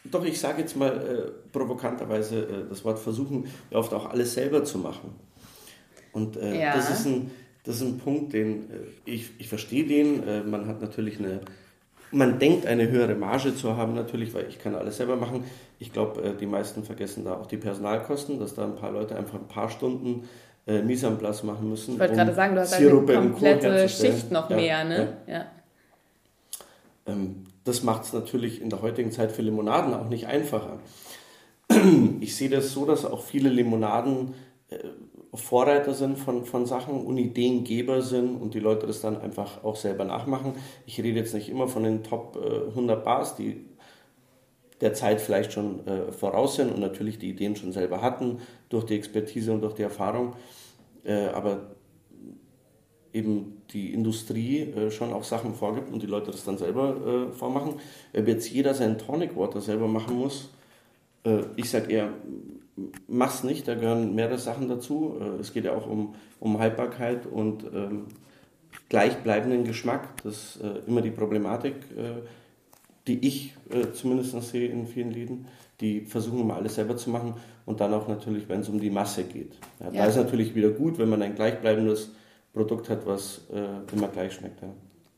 [0.04, 4.32] doch, ich sage jetzt mal äh, provokanterweise äh, das Wort versuchen, ja oft auch alles
[4.32, 5.10] selber zu machen.
[6.12, 7.30] Und das, ist ein,
[7.64, 8.70] das ist ein Punkt, den
[9.04, 10.50] ich, ich verstehe den.
[10.50, 11.40] man hat natürlich eine
[12.10, 15.44] man denkt, eine höhere Marge zu haben, natürlich, weil ich kann alles selber machen.
[15.78, 19.16] Ich glaube, äh, die meisten vergessen da auch die Personalkosten, dass da ein paar Leute
[19.16, 20.28] einfach ein paar Stunden
[20.66, 21.94] äh, Mise en place machen müssen.
[21.94, 25.16] Ich wollte um gerade sagen, du hast Sirup eine komplette Schicht noch ja, mehr, ne?
[25.26, 25.34] Ja.
[25.34, 25.46] ja.
[27.06, 30.78] Ähm, das macht es natürlich in der heutigen Zeit für Limonaden auch nicht einfacher.
[32.20, 34.34] Ich sehe das so, dass auch viele Limonaden
[34.70, 34.78] äh,
[35.34, 39.76] Vorreiter sind von, von Sachen und Ideengeber sind und die Leute das dann einfach auch
[39.76, 40.54] selber nachmachen.
[40.86, 43.64] Ich rede jetzt nicht immer von den Top 100 äh, Bars, die
[44.80, 48.38] der Zeit vielleicht schon äh, voraus sind und natürlich die Ideen schon selber hatten
[48.68, 50.34] durch die Expertise und durch die Erfahrung,
[51.04, 51.72] äh, aber
[53.12, 57.32] eben die Industrie äh, schon auch Sachen vorgibt und die Leute das dann selber äh,
[57.32, 57.74] vormachen.
[58.16, 60.50] Ob jetzt jeder sein Tonic Water selber machen muss,
[61.24, 62.12] äh, ich sage eher,
[63.06, 65.16] mach's nicht, da gehören mehrere Sachen dazu.
[65.20, 68.06] Äh, es geht ja auch um, um Haltbarkeit und ähm,
[68.88, 70.08] gleichbleibenden Geschmack.
[70.22, 72.22] Das ist äh, immer die Problematik, äh,
[73.06, 75.46] die ich äh, zumindest sehe in vielen Läden.
[75.80, 78.90] Die versuchen immer alles selber zu machen und dann auch natürlich, wenn es um die
[78.90, 79.52] Masse geht.
[79.80, 79.92] Ja, ja.
[79.92, 82.12] Da ist natürlich wieder gut, wenn man ein gleichbleibendes
[82.52, 84.60] Produkt hat, was äh, immer gleich schmeckt.
[84.62, 84.68] Ja.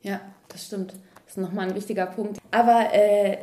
[0.03, 0.93] ja, das stimmt.
[1.25, 2.39] Das ist nochmal ein wichtiger Punkt.
[2.51, 3.39] Aber äh,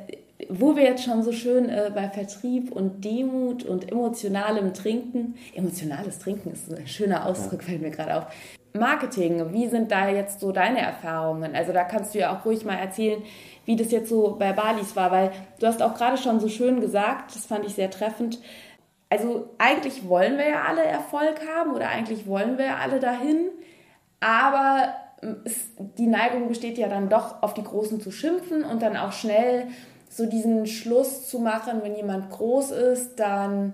[0.50, 6.20] wo wir jetzt schon so schön äh, bei Vertrieb und Demut und emotionalem Trinken, emotionales
[6.20, 8.28] Trinken ist ein schöner Ausdruck, fällt mir gerade auf.
[8.74, 11.56] Marketing, wie sind da jetzt so deine Erfahrungen?
[11.56, 13.24] Also da kannst du ja auch ruhig mal erzählen,
[13.66, 16.80] wie das jetzt so bei Balis war, weil du hast auch gerade schon so schön
[16.80, 18.40] gesagt, das fand ich sehr treffend.
[19.10, 23.50] Also eigentlich wollen wir ja alle Erfolg haben oder eigentlich wollen wir ja alle dahin,
[24.20, 24.94] aber
[25.46, 29.14] es, die Neigung besteht ja dann doch auf die Großen zu schimpfen und dann auch
[29.14, 29.68] schnell
[30.10, 33.74] so diesen Schluss zu machen, wenn jemand groß ist, dann,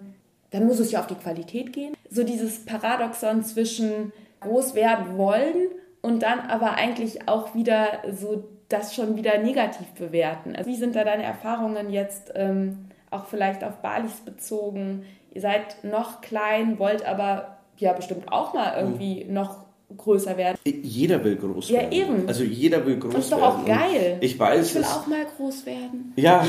[0.52, 1.96] dann muss es ja auf die Qualität gehen.
[2.10, 5.70] So dieses Paradoxon zwischen groß werden wollen
[6.02, 10.56] und dann aber eigentlich auch wieder so das schon wieder negativ bewerten.
[10.56, 15.06] Also wie sind da deine Erfahrungen jetzt ähm, auch vielleicht auf Balis bezogen?
[15.32, 19.34] Ihr seid noch klein, wollt aber ja bestimmt auch mal irgendwie mhm.
[19.34, 19.63] noch
[19.98, 20.58] größer werden.
[20.66, 21.92] Jeder will groß ja, werden.
[21.92, 22.28] Ja, eben.
[22.28, 23.16] Also jeder will groß werden.
[23.16, 24.18] Das ist doch auch geil.
[24.22, 24.70] Ich weiß.
[24.70, 26.14] Ich will auch mal groß werden.
[26.16, 26.46] Ja.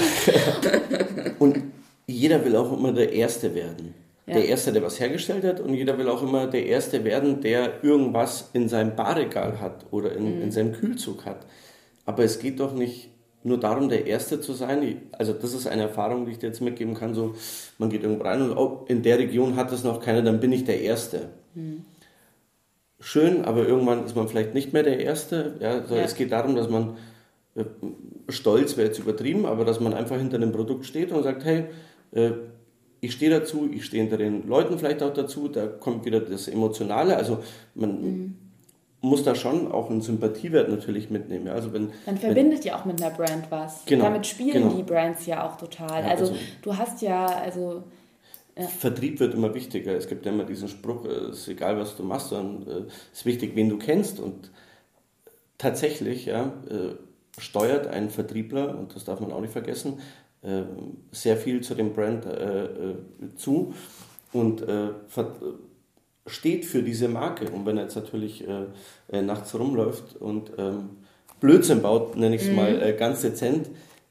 [1.39, 1.61] und
[2.07, 3.95] jeder will auch immer der Erste werden.
[4.27, 4.35] Ja.
[4.35, 7.85] Der Erste, der was hergestellt hat und jeder will auch immer der Erste werden, der
[7.85, 10.43] irgendwas in seinem Barregal hat oder in, mhm.
[10.43, 11.47] in seinem Kühlzug hat.
[12.07, 13.11] Aber es geht doch nicht
[13.43, 15.03] nur darum, der Erste zu sein.
[15.13, 17.15] Also das ist eine Erfahrung, die ich dir jetzt mitgeben kann.
[17.15, 17.35] So,
[17.77, 20.53] man geht irgendwo rein und oh, in der Region hat das noch keiner, dann bin
[20.53, 21.29] ich der Erste.
[21.55, 21.85] Mhm
[23.05, 25.57] schön, aber irgendwann ist man vielleicht nicht mehr der Erste.
[25.61, 26.03] Ja, also ja.
[26.03, 26.97] Es geht darum, dass man
[27.55, 27.65] äh,
[28.31, 31.67] stolz wäre jetzt übertrieben, aber dass man einfach hinter dem Produkt steht und sagt, hey,
[32.13, 32.31] äh,
[33.01, 36.49] ich stehe dazu, ich stehe hinter den Leuten vielleicht auch dazu, da kommt wieder das
[36.49, 37.39] Emotionale, also
[37.75, 38.35] man mhm.
[39.03, 41.49] muss da schon auch einen Sympathiewert natürlich mitnehmen.
[41.49, 43.85] Also wenn, Man verbindet wenn, ja auch mit einer Brand was.
[43.85, 44.75] Genau, Damit spielen genau.
[44.77, 46.03] die Brands ja auch total.
[46.03, 47.85] Ja, also, also du hast ja, also
[48.57, 48.67] ja.
[48.69, 49.97] Vertrieb wird immer wichtiger.
[49.97, 52.81] Es gibt ja immer diesen Spruch, es ist egal, was du machst, sondern äh,
[53.13, 54.21] es ist wichtig, wen du kennst.
[54.21, 54.51] Und
[55.59, 60.01] tatsächlich ja, äh, steuert ein Vertriebler, und das darf man auch nicht vergessen,
[60.43, 60.63] äh,
[61.11, 62.27] sehr viel zu dem Brand
[63.37, 63.75] zu
[64.33, 64.65] und
[66.27, 67.51] steht für diese Marke.
[67.51, 68.45] Und wenn er jetzt natürlich
[69.11, 70.91] nachts rumläuft und ähm,
[71.41, 72.57] Blödsinn baut, nenne ich es mhm.
[72.57, 73.71] mal ganz dezent,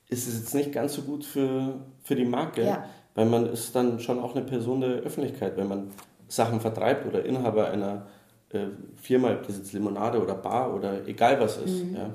[0.10, 2.64] ist es jetzt nicht ganz so gut für, für die Marke.
[2.64, 5.92] Ja weil man ist dann schon auch eine Person der Öffentlichkeit, wenn man
[6.28, 8.08] Sachen vertreibt oder Inhaber einer
[8.50, 8.68] äh,
[9.02, 11.96] Firma, ob das jetzt Limonade oder Bar oder egal was ist, mhm.
[11.96, 12.10] ja,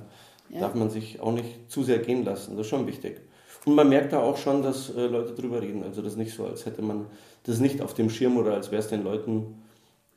[0.50, 0.60] ja.
[0.60, 2.56] darf man sich auch nicht zu sehr gehen lassen.
[2.56, 3.20] Das ist schon wichtig.
[3.64, 5.82] Und man merkt da auch schon, dass äh, Leute drüber reden.
[5.82, 7.06] Also das ist nicht so, als hätte man
[7.44, 9.62] das nicht auf dem Schirm oder als wäre es den Leuten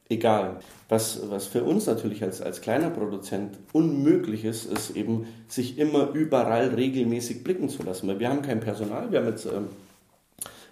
[0.09, 0.57] egal.
[0.89, 6.09] Was, was für uns natürlich als, als kleiner Produzent unmöglich ist, ist eben, sich immer
[6.11, 8.07] überall regelmäßig blicken zu lassen.
[8.07, 9.45] Weil wir haben kein Personal, wir haben jetzt...
[9.45, 9.67] Ähm,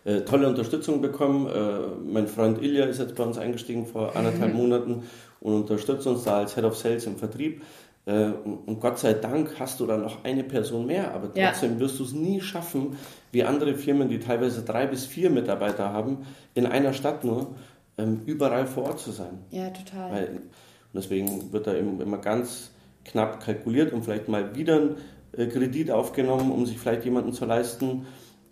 [0.06, 1.48] äh, tolle Unterstützung bekommen.
[1.48, 4.60] Äh, mein Freund Ilja ist jetzt bei uns eingestiegen vor anderthalb mhm.
[4.60, 5.04] Monaten
[5.42, 7.62] und unterstützt uns da als Head of Sales im Vertrieb.
[8.06, 8.32] Äh,
[8.66, 11.80] und Gott sei Dank hast du da noch eine Person mehr, aber trotzdem ja.
[11.80, 12.98] wirst du es nie schaffen,
[13.32, 17.56] wie andere Firmen, die teilweise drei bis vier Mitarbeiter haben, in einer Stadt nur,
[17.98, 19.40] ähm, überall vor Ort zu sein.
[19.52, 20.12] Ja, total.
[20.12, 22.72] Weil, und deswegen wird da eben immer ganz
[23.06, 24.96] knapp kalkuliert und vielleicht mal wieder
[25.34, 28.08] äh, Kredit aufgenommen, um sich vielleicht jemanden zu leisten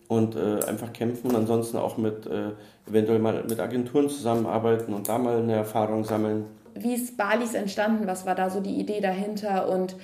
[0.07, 1.35] und äh, einfach kämpfen.
[1.35, 2.51] Ansonsten auch mit äh,
[2.87, 6.45] eventuell mal mit Agenturen zusammenarbeiten und da mal eine Erfahrung sammeln.
[6.75, 8.07] Wie ist Balis entstanden?
[8.07, 9.69] Was war da so die Idee dahinter?
[9.69, 9.95] Und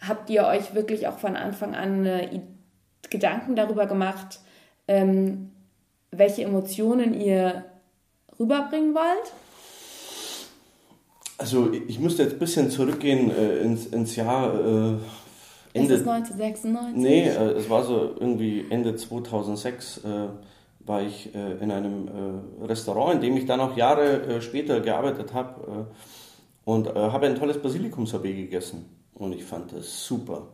[0.00, 2.40] habt ihr euch wirklich auch von Anfang an äh,
[3.10, 4.40] Gedanken darüber gemacht,
[4.86, 5.50] ähm,
[6.10, 7.64] welche Emotionen ihr
[8.38, 9.32] rüberbringen wollt?
[11.38, 14.94] Also ich müsste jetzt ein bisschen zurückgehen äh, ins, ins Jahr äh,
[15.72, 15.94] Ende.
[15.94, 16.96] Ist es 1996?
[16.96, 20.28] Nee, äh, es war so irgendwie Ende 2006 äh,
[20.80, 25.34] war ich äh, in einem äh, Restaurant, in dem ich dann auch Jahre später gearbeitet
[25.34, 25.86] habe
[26.64, 30.48] und habe ein tolles Basilikum-Sorbet gegessen und ich fand das super.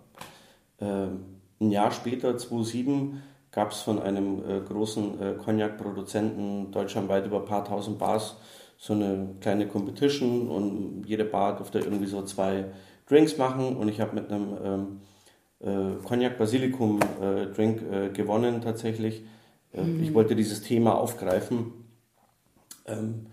[0.80, 1.24] Ähm,
[1.60, 7.98] ein Jahr später, 2007, gab es von einem großen Cognac-Produzenten deutschlandweit über ein paar tausend
[7.98, 8.36] Bars
[8.76, 12.66] so eine kleine Competition und jede Bar durfte irgendwie so zwei
[13.08, 15.00] Drinks machen und ich habe mit einem ähm,
[15.60, 19.24] äh, Cognac Basilikum äh, Drink äh, gewonnen tatsächlich.
[19.72, 20.02] Äh, mhm.
[20.02, 21.72] Ich wollte dieses Thema aufgreifen
[22.86, 23.26] ähm,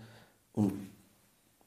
[0.52, 0.72] und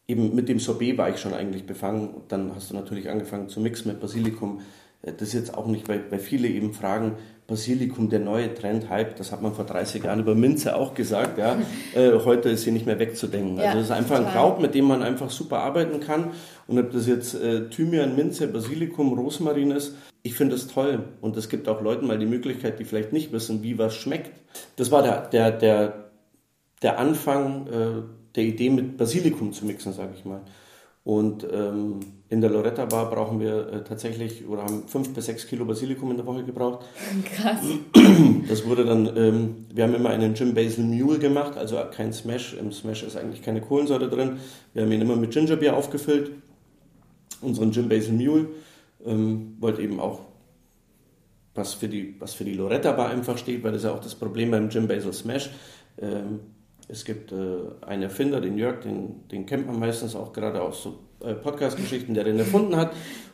[0.08, 2.22] eben mit dem Sorbet war ich schon eigentlich befangen.
[2.28, 4.62] Dann hast du natürlich angefangen zu mixen mit Basilikum.
[5.06, 7.14] Äh, das ist jetzt auch nicht, weil, weil viele eben fragen,
[7.48, 11.38] Basilikum, der neue Trend, Hype, das hat man vor 30 Jahren über Minze auch gesagt,
[11.38, 11.58] ja.
[11.96, 13.58] äh, heute ist sie nicht mehr wegzudenken.
[13.58, 14.32] Ja, also es ist einfach total.
[14.32, 16.32] ein Kraut, mit dem man einfach super arbeiten kann.
[16.68, 21.04] Und ob das jetzt äh, Thymian, Minze, Basilikum, Rosmarin ist, ich finde das toll.
[21.22, 24.32] Und es gibt auch Leuten mal die Möglichkeit, die vielleicht nicht wissen, wie was schmeckt.
[24.76, 26.06] Das war der, der, der,
[26.82, 28.02] der Anfang äh,
[28.36, 30.42] der Idee, mit Basilikum zu mixen, sage ich mal.
[31.06, 35.46] Und ähm, in der Loretta Bar brauchen wir äh, tatsächlich oder haben fünf bis sechs
[35.46, 36.84] Kilo Basilikum in der Woche gebraucht.
[37.24, 37.60] Krass.
[38.50, 42.56] Das wurde dann, ähm, wir haben immer einen Jim Basil Mule gemacht, also kein Smash.
[42.60, 44.38] Im Smash ist eigentlich keine Kohlensäure drin.
[44.74, 46.32] Wir haben ihn immer mit Gingerbeer aufgefüllt.
[47.42, 48.48] Unseren Jim Basil Mule.
[49.06, 50.22] Ähm, wollte eben auch
[51.54, 54.02] was für, die, was für die Loretta Bar einfach steht, weil das ist ja auch
[54.02, 55.52] das Problem beim Jim Basil Smash.
[56.02, 56.40] Ähm,
[56.88, 57.36] es gibt äh,
[57.86, 62.14] einen Erfinder, den Jörg, den, den kennt man meistens auch gerade aus so äh, Podcast-Geschichten,
[62.14, 62.92] der den erfunden hat.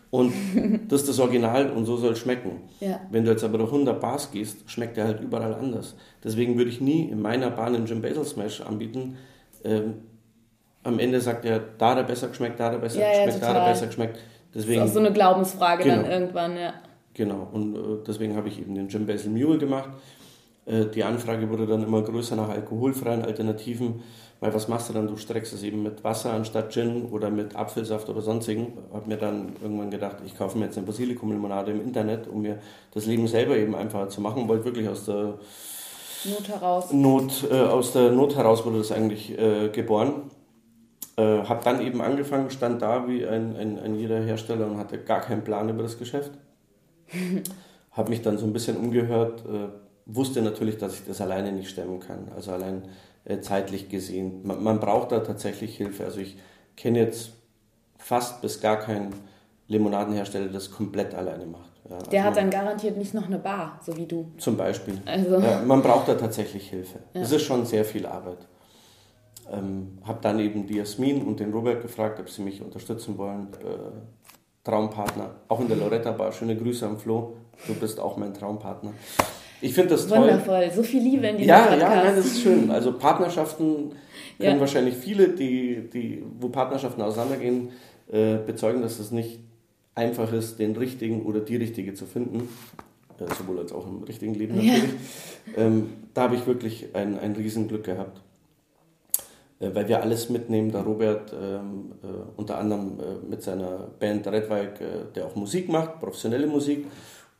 [0.09, 0.33] Und
[0.89, 2.61] das ist das Original und so soll es schmecken.
[2.79, 2.99] Ja.
[3.09, 5.95] Wenn du jetzt aber durch 100 Bars gehst, schmeckt der halt überall anders.
[6.23, 9.17] Deswegen würde ich nie in meiner Bar einen Jim Basil Smash anbieten.
[9.63, 9.95] Ähm,
[10.83, 13.33] am Ende sagt er, da hat er besser geschmeckt, da hat er besser ja, geschmeckt,
[13.33, 14.19] ja, da hat er besser geschmeckt.
[14.53, 16.73] Deswegen, das ist auch so eine Glaubensfrage genau, dann irgendwann, ja.
[17.13, 19.89] Genau, und äh, deswegen habe ich eben den Jim Basil Mule gemacht.
[20.71, 24.01] Äh, die Anfrage wurde dann immer größer nach alkoholfreien Alternativen,
[24.39, 25.07] weil was machst du dann?
[25.07, 28.73] Du streckst es eben mit Wasser anstatt Gin oder mit Apfelsaft oder sonstigen.
[28.93, 32.59] Habe mir dann irgendwann gedacht, ich kaufe mir jetzt eine Basilikumlimonade im Internet, um mir
[32.93, 34.47] das Leben selber eben einfacher zu machen.
[34.47, 35.37] Wollte wirklich aus der
[36.23, 36.91] Not heraus.
[36.91, 40.29] Not, äh, aus der Not heraus wurde das eigentlich äh, geboren.
[41.17, 44.99] Äh, habe dann eben angefangen, stand da wie ein, ein, ein jeder Hersteller und hatte
[44.99, 46.31] gar keinen Plan über das Geschäft.
[47.91, 49.67] habe mich dann so ein bisschen umgehört, äh,
[50.15, 52.83] wusste natürlich, dass ich das alleine nicht stemmen kann, also allein
[53.25, 54.41] äh, zeitlich gesehen.
[54.43, 56.05] Man, man, braucht da tatsächlich Hilfe.
[56.05, 56.37] Also ich
[56.75, 57.31] kenne jetzt
[57.97, 59.13] fast bis gar keinen
[59.67, 61.69] Limonadenhersteller, der das komplett alleine macht.
[61.89, 64.31] Ja, der also hat dann garantiert nicht noch eine Bar, so wie du.
[64.37, 65.01] Zum Beispiel.
[65.05, 65.39] Also.
[65.39, 66.99] Ja, man braucht da tatsächlich Hilfe.
[67.13, 67.37] Es ja.
[67.37, 68.47] ist schon sehr viel Arbeit.
[69.51, 73.49] Ähm, habe dann eben die Jasmin und den Robert gefragt, ob sie mich unterstützen wollen.
[73.61, 73.91] Äh,
[74.63, 76.31] Traumpartner, auch in der Loretta Bar.
[76.31, 77.35] Schöne Grüße am Flo.
[77.67, 78.93] Du bist auch mein Traumpartner.
[79.61, 80.19] Ich finde das toll.
[80.19, 81.81] Wundervoll, so viel Liebe in diesem ja, Podcast.
[81.81, 82.71] Ja, ja, das ist schön.
[82.71, 83.91] Also Partnerschaften
[84.39, 84.59] können ja.
[84.59, 87.69] wahrscheinlich viele, die, die, wo Partnerschaften auseinandergehen,
[88.11, 89.39] äh, bezeugen, dass es nicht
[89.95, 92.49] einfach ist, den richtigen oder die richtige zu finden.
[93.19, 94.83] Äh, sowohl als auch im richtigen Leben natürlich.
[95.55, 95.63] Ja.
[95.63, 98.21] Ähm, da habe ich wirklich ein, ein Riesenglück gehabt.
[99.61, 100.71] Äh, weil wir alles mitnehmen.
[100.71, 104.79] Der Robert ähm, äh, unter anderem äh, mit seiner Band Redweig,
[105.15, 106.85] der auch Musik macht, professionelle Musik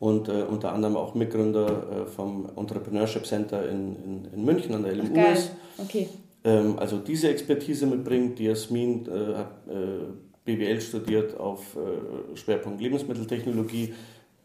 [0.02, 4.82] und äh, unter anderem auch Mitgründer äh, vom Entrepreneurship Center in, in, in München an
[4.82, 5.52] der LMU Ach, ist.
[5.78, 6.10] Okay.
[6.44, 8.40] Ähm, also diese Expertise mitbringt.
[8.40, 10.08] Die Jasmin äh, hat äh,
[10.44, 13.94] BWL studiert auf äh, Schwerpunkt Lebensmitteltechnologie,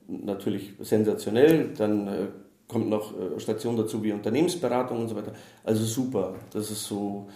[0.08, 1.70] natürlich sensationell.
[1.74, 2.12] Dann äh,
[2.68, 5.32] kommt noch Station dazu wie Unternehmensberatung und so weiter.
[5.64, 6.34] Also super.
[6.52, 7.28] Das ist so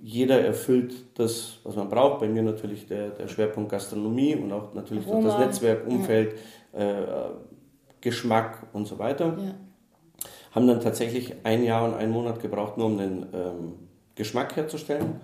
[0.00, 2.20] jeder erfüllt das, was man braucht.
[2.20, 6.38] Bei mir natürlich der, der Schwerpunkt Gastronomie und auch natürlich das Netzwerk, Umfeld, ja
[6.76, 7.04] äh,
[8.00, 9.36] Geschmack und so weiter.
[9.38, 9.54] Ja.
[10.52, 13.72] Haben dann tatsächlich ein Jahr und einen Monat gebraucht, nur um den ähm,
[14.14, 15.20] Geschmack herzustellen.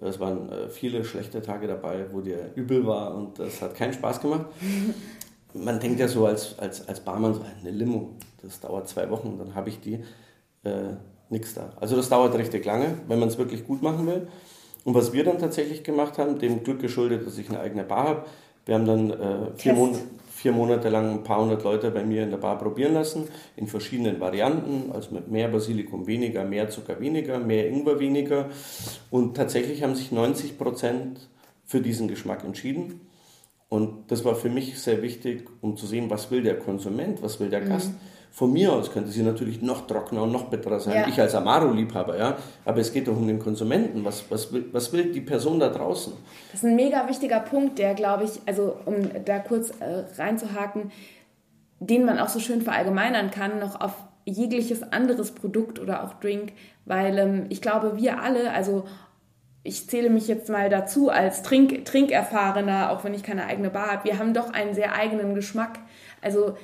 [0.00, 3.92] Es waren äh, viele schlechte Tage dabei, wo der übel war und das hat keinen
[3.92, 4.46] Spaß gemacht.
[5.52, 8.10] Man denkt ja so als, als, als Barmann, so eine Limo,
[8.40, 9.94] das dauert zwei Wochen, dann habe ich die,
[10.62, 10.94] äh,
[11.28, 11.72] nichts da.
[11.80, 14.28] Also das dauert richtig lange, wenn man es wirklich gut machen will.
[14.84, 18.08] Und was wir dann tatsächlich gemacht haben, dem Glück geschuldet, dass ich eine eigene Bar
[18.08, 18.24] habe,
[18.64, 19.96] wir haben dann äh, vier, Mon
[20.40, 23.66] vier Monate lang ein paar hundert Leute bei mir in der Bar probieren lassen, in
[23.66, 28.48] verschiedenen Varianten, also mit mehr Basilikum weniger, mehr Zucker weniger, mehr Ingwer weniger.
[29.10, 31.28] Und tatsächlich haben sich 90 Prozent
[31.66, 33.02] für diesen Geschmack entschieden.
[33.68, 37.38] Und das war für mich sehr wichtig, um zu sehen, was will der Konsument, was
[37.38, 37.90] will der Gast.
[37.90, 37.96] Mhm.
[38.32, 40.94] Von mir aus könnte sie natürlich noch trockener und noch bitterer sein.
[40.94, 41.08] Ja.
[41.08, 42.36] Ich als Amaro-Liebhaber, ja.
[42.64, 44.04] Aber es geht doch um den Konsumenten.
[44.04, 46.12] Was, was, will, was will die Person da draußen?
[46.52, 50.92] Das ist ein mega wichtiger Punkt, der, glaube ich, also um da kurz äh, reinzuhaken,
[51.80, 56.52] den man auch so schön verallgemeinern kann, noch auf jegliches anderes Produkt oder auch Drink,
[56.84, 58.84] weil ähm, ich glaube, wir alle, also
[59.62, 63.90] ich zähle mich jetzt mal dazu als Trink, Trinkerfahrener, auch wenn ich keine eigene Bar
[63.92, 65.78] habe, wir haben doch einen sehr eigenen Geschmack.
[66.22, 66.56] Also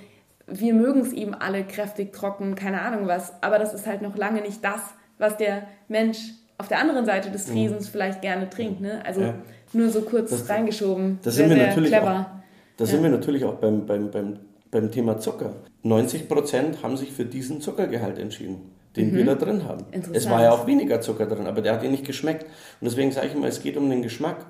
[0.47, 4.17] wir mögen es eben alle kräftig, trocken, keine Ahnung was, aber das ist halt noch
[4.17, 4.81] lange nicht das,
[5.19, 6.19] was der Mensch
[6.59, 7.91] auf der anderen Seite des Tresens mhm.
[7.91, 8.81] vielleicht gerne trinkt.
[8.81, 9.03] Ne?
[9.05, 9.35] Also ja.
[9.73, 11.19] nur so kurz das, reingeschoben.
[11.23, 12.21] Das sehr, sind wir natürlich clever.
[12.21, 12.87] Auch, da ja.
[12.87, 14.39] sind wir natürlich auch beim, beim, beim,
[14.71, 15.53] beim Thema Zucker.
[15.83, 19.17] 90 Prozent haben sich für diesen Zuckergehalt entschieden, den mhm.
[19.17, 19.85] wir da drin haben.
[20.13, 22.45] Es war ja auch weniger Zucker drin, aber der hat ihnen nicht geschmeckt.
[22.45, 24.47] Und deswegen sage ich immer, es geht um den Geschmack.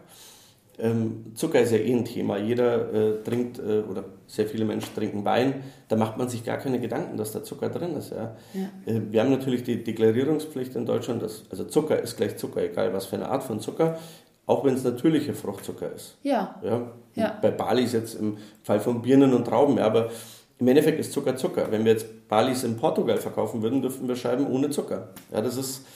[0.79, 2.37] Ähm, Zucker ist ja eh ein Thema.
[2.37, 5.63] Jeder äh, trinkt äh, oder sehr viele Menschen trinken Wein.
[5.89, 8.11] Da macht man sich gar keine Gedanken, dass da Zucker drin ist.
[8.11, 8.37] Ja?
[8.53, 8.93] ja.
[8.93, 11.23] Äh, wir haben natürlich die Deklarierungspflicht in Deutschland.
[11.23, 13.99] Dass, also Zucker ist gleich Zucker, egal was für eine Art von Zucker.
[14.45, 16.19] Auch wenn es natürliche Fruchtzucker ist.
[16.23, 16.61] Ja.
[16.63, 16.93] ja?
[17.15, 17.39] ja.
[17.41, 19.79] Bei Balis jetzt im Fall von Birnen und Trauben.
[19.79, 20.11] Ja, aber
[20.59, 21.71] im Endeffekt ist Zucker Zucker.
[21.71, 25.09] Wenn wir jetzt Balis in Portugal verkaufen würden, dürften wir Scheiben ohne Zucker.
[25.33, 25.87] Ja, das ist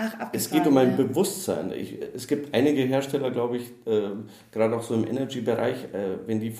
[0.00, 0.96] Ach, es geht um ein ja.
[0.96, 1.72] Bewusstsein.
[1.72, 4.10] Ich, es gibt einige Hersteller, glaube ich, äh,
[4.52, 6.54] gerade auch so im Energy-Bereich, äh, wenn, die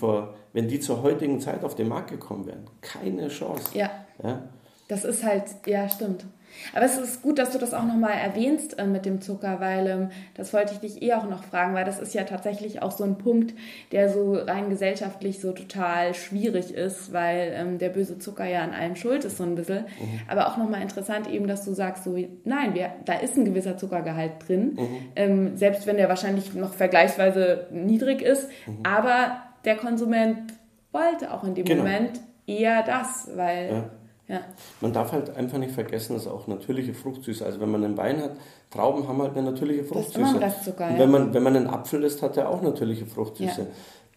[0.51, 3.77] wenn die zur heutigen Zeit auf den Markt gekommen wären, keine Chance.
[3.77, 3.89] Ja.
[4.21, 4.43] ja.
[4.89, 6.25] Das ist halt, ja, stimmt.
[6.73, 9.87] Aber es ist gut, dass du das auch nochmal erwähnst äh, mit dem Zucker, weil
[9.87, 12.91] ähm, das wollte ich dich eh auch noch fragen, weil das ist ja tatsächlich auch
[12.91, 13.53] so ein Punkt,
[13.91, 18.73] der so rein gesellschaftlich so total schwierig ist, weil ähm, der böse Zucker ja an
[18.73, 19.83] allem schuld ist so ein bisschen.
[19.83, 20.21] Mhm.
[20.27, 23.77] Aber auch nochmal interessant eben, dass du sagst, so, nein, wir, da ist ein gewisser
[23.77, 24.87] Zuckergehalt drin, mhm.
[25.15, 28.79] ähm, selbst wenn der wahrscheinlich noch vergleichsweise niedrig ist, mhm.
[28.83, 30.53] aber der Konsument
[30.91, 31.83] wollte auch in dem genau.
[31.83, 33.69] Moment eher das, weil...
[33.69, 33.89] Ja
[34.29, 34.41] ja.
[34.79, 38.21] Man darf halt einfach nicht vergessen, dass auch natürliche Fruchtsüße, also wenn man einen Wein
[38.21, 38.37] hat,
[38.69, 40.39] Trauben haben halt eine natürliche Fruchtsüße.
[40.39, 40.67] Das ist.
[40.67, 43.67] Und wenn man, wenn man einen Apfel isst, hat er auch natürliche Fruchtsüße.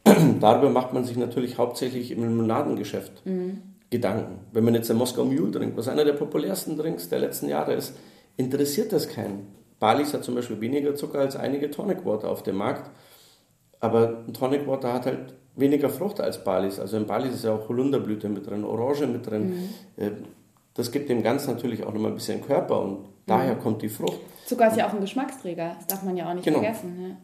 [0.07, 0.14] Ja.
[0.40, 3.62] Darüber macht man sich natürlich hauptsächlich im Limonadengeschäft mhm.
[3.88, 4.40] Gedanken.
[4.53, 7.72] Wenn man jetzt ein Moskau Mule trinkt, was einer der populärsten Drinks der letzten Jahre
[7.72, 7.94] ist,
[8.37, 9.46] interessiert das keinen.
[9.81, 12.90] Balis hat zum Beispiel weniger Zucker als einige Tonic Water auf dem Markt.
[13.81, 16.78] Aber ein Tonic Water hat halt weniger Frucht als Balis.
[16.78, 19.50] Also in Balis ist ja auch Holunderblüte mit drin, Orange mit drin.
[19.96, 20.02] Mhm.
[20.02, 20.10] Äh,
[20.74, 23.06] das gibt dem Ganzen natürlich auch nochmal ein bisschen Körper und mhm.
[23.26, 24.18] daher kommt die Frucht.
[24.46, 26.60] Zucker ist ja auch ein Geschmacksträger, das darf man ja auch nicht genau.
[26.60, 26.96] vergessen.
[27.00, 27.16] Ja.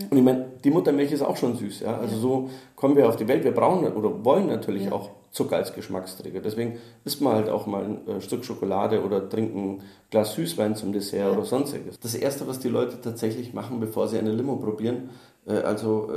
[0.00, 0.06] Ja.
[0.10, 1.80] Und ich meine, die Muttermilch ist auch schon süß.
[1.80, 1.98] Ja?
[1.98, 2.20] Also ja.
[2.20, 3.44] so kommen wir auf die Welt.
[3.44, 6.40] Wir brauchen oder wollen natürlich auch Zucker als Geschmacksträger.
[6.40, 10.74] Deswegen isst man halt auch mal ein äh, Stück Schokolade oder trinken ein Glas Süßwein
[10.74, 11.98] zum Dessert oder sonstiges.
[12.00, 15.10] Das Erste, was die Leute tatsächlich machen, bevor sie eine Limo probieren,
[15.46, 16.10] äh, also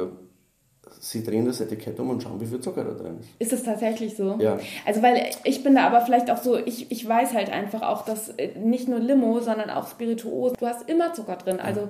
[0.99, 3.29] sie drehen das Etikett um und schauen, wie viel Zucker da drin ist.
[3.39, 4.37] Ist das tatsächlich so?
[4.39, 4.59] Ja.
[4.85, 8.05] Also, weil ich bin da aber vielleicht auch so, ich, ich weiß halt einfach auch,
[8.05, 11.59] dass äh, nicht nur Limo, sondern auch Spirituosen, du hast immer Zucker drin.
[11.59, 11.89] Also,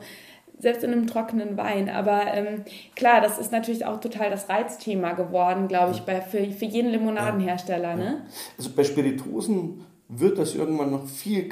[0.62, 1.90] selbst in einem trockenen Wein.
[1.90, 2.64] Aber ähm,
[2.96, 6.92] klar, das ist natürlich auch total das Reizthema geworden, glaube ich, bei, für, für jeden
[6.92, 7.90] Limonadenhersteller.
[7.90, 7.96] Ja.
[7.96, 8.26] Ne?
[8.58, 11.50] Also bei Spirituosen wird das irgendwann noch viel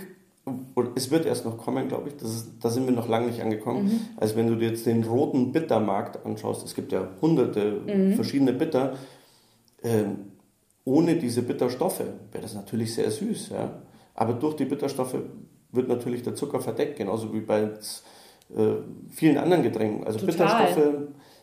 [0.76, 2.18] und es wird erst noch kommen, glaube ich.
[2.18, 3.86] Das ist, da sind wir noch lange nicht angekommen.
[3.86, 4.00] Mhm.
[4.18, 8.14] Also wenn du dir jetzt den roten Bittermarkt anschaust, es gibt ja hunderte mhm.
[8.14, 8.96] verschiedene Bitter,
[9.82, 10.04] äh,
[10.86, 13.50] ohne diese Bitterstoffe wäre das natürlich sehr süß.
[13.50, 13.82] Ja?
[14.16, 15.16] Aber durch die Bitterstoffe
[15.72, 18.76] wird natürlich der Zucker verdeckt, genauso wie bei äh,
[19.10, 20.06] vielen anderen Getränken.
[20.06, 20.34] Also Total.
[20.34, 20.94] Bitterstoffe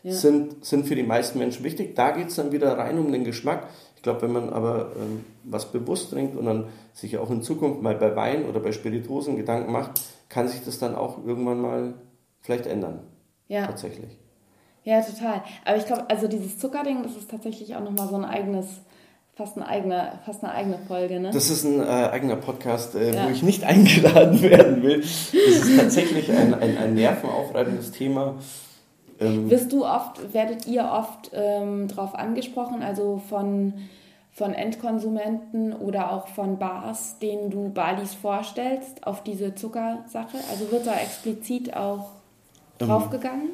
[0.03, 0.13] ja.
[0.13, 1.95] sind, sind für die meisten Menschen wichtig.
[1.95, 3.69] Da geht es dann wieder rein um den Geschmack.
[3.97, 7.83] Ich glaube, wenn man aber ähm, was bewusst trinkt und dann sich auch in Zukunft
[7.83, 11.95] mal bei Wein oder bei Spirituosen Gedanken macht, kann sich das dann auch irgendwann mal
[12.41, 13.01] vielleicht ändern.
[13.49, 13.67] Ja.
[13.67, 14.19] Tatsächlich.
[14.85, 15.43] Ja, total.
[15.65, 18.67] Aber ich glaube, also dieses Zuckerding, das ist tatsächlich auch nochmal so ein eigenes,
[19.35, 21.31] fast eine eigene, fast eine eigene Folge, ne?
[21.33, 23.27] Das ist ein äh, eigener Podcast, äh, ja.
[23.27, 25.01] wo ich nicht eingeladen werden will.
[25.01, 28.37] Das ist tatsächlich ein, ein, ein nervenaufreibendes Thema.
[29.21, 33.75] Ähm, Wirst du oft, werdet ihr oft ähm, darauf angesprochen, also von,
[34.33, 40.39] von Endkonsumenten oder auch von Bars, denen du Balis vorstellst, auf diese Zuckersache?
[40.51, 42.11] Also wird da explizit auch
[42.81, 43.51] ähm, draufgegangen?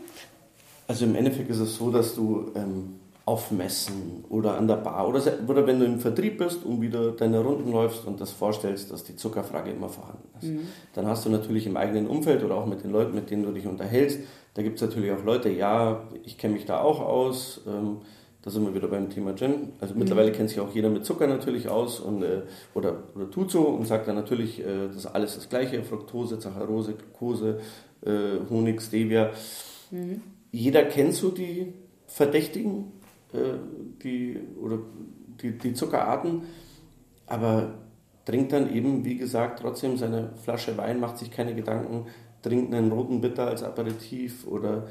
[0.88, 5.08] Also im Endeffekt ist es so, dass du ähm, auf Messen oder an der Bar
[5.08, 8.90] oder, oder wenn du im Vertrieb bist und wieder deine Runden läufst und das vorstellst,
[8.90, 10.48] dass die Zuckerfrage immer vorhanden ist.
[10.48, 10.66] Mhm.
[10.94, 13.52] Dann hast du natürlich im eigenen Umfeld oder auch mit den Leuten, mit denen du
[13.52, 14.20] dich unterhältst,
[14.54, 17.98] da gibt es natürlich auch Leute, ja, ich kenne mich da auch aus, ähm,
[18.42, 19.72] Da sind wir wieder beim Thema Gin.
[19.80, 22.42] Also mittlerweile kennt sich auch jeder mit Zucker natürlich aus und, äh,
[22.74, 26.40] oder, oder tut so und sagt dann natürlich, äh, das ist alles das Gleiche, Fructose,
[26.40, 27.60] Zacharose, Glucose,
[28.04, 29.30] äh, Honig, Stevia.
[29.92, 30.22] Mhm.
[30.50, 31.72] Jeder kennt so die
[32.08, 32.92] Verdächtigen,
[33.33, 34.78] die, oder
[35.41, 36.43] die, die Zuckerarten,
[37.26, 37.74] aber
[38.24, 42.07] trinkt dann eben, wie gesagt, trotzdem seine Flasche Wein, macht sich keine Gedanken,
[42.43, 44.87] trinkt einen roten Bitter als Aperitif oder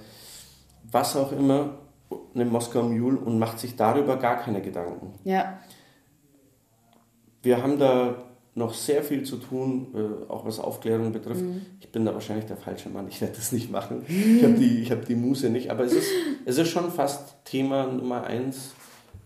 [0.91, 1.77] was auch immer
[2.33, 5.13] eine Moskau Mule und macht sich darüber gar keine Gedanken.
[5.23, 5.59] Ja.
[7.41, 8.15] Wir haben da
[8.53, 11.41] noch sehr viel zu tun, äh, auch was Aufklärung betrifft.
[11.41, 11.65] Mhm.
[11.79, 14.05] Ich bin da wahrscheinlich der falsche Mann, ich werde das nicht machen.
[14.07, 16.11] Ich habe die, hab die Muße nicht, aber es ist,
[16.45, 18.73] es ist schon fast Thema Nummer eins,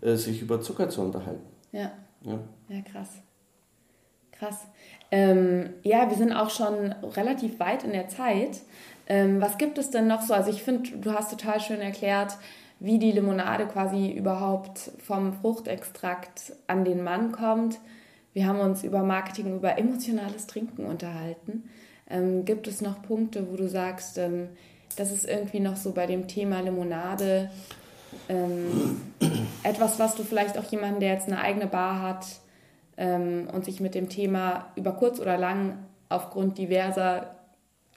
[0.01, 1.45] äh, sich über Zucker zu unterhalten.
[1.71, 1.91] Ja.
[2.21, 3.09] Ja, ja krass.
[4.32, 4.67] Krass.
[5.11, 8.61] Ähm, ja, wir sind auch schon relativ weit in der Zeit.
[9.07, 10.34] Ähm, was gibt es denn noch so?
[10.34, 12.38] Also ich finde, du hast total schön erklärt,
[12.80, 17.80] wie die Limonade quasi überhaupt vom Fruchtextrakt an den Mann kommt.
[18.36, 21.69] Wir haben uns über Marketing, über emotionales Trinken unterhalten.
[22.09, 24.49] Ähm, gibt es noch Punkte, wo du sagst, ähm,
[24.97, 27.49] das ist irgendwie noch so bei dem Thema Limonade
[28.27, 28.99] ähm,
[29.63, 32.25] etwas, was du vielleicht auch jemanden, der jetzt eine eigene Bar hat
[32.97, 35.77] ähm, und sich mit dem Thema über kurz oder lang
[36.09, 37.36] aufgrund diverser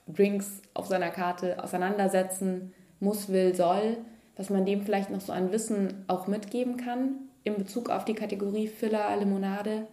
[0.06, 3.96] Drinks auf seiner Karte auseinandersetzen muss, will, soll,
[4.36, 8.14] dass man dem vielleicht noch so ein Wissen auch mitgeben kann in Bezug auf die
[8.14, 9.88] Kategorie Filler, Limonade?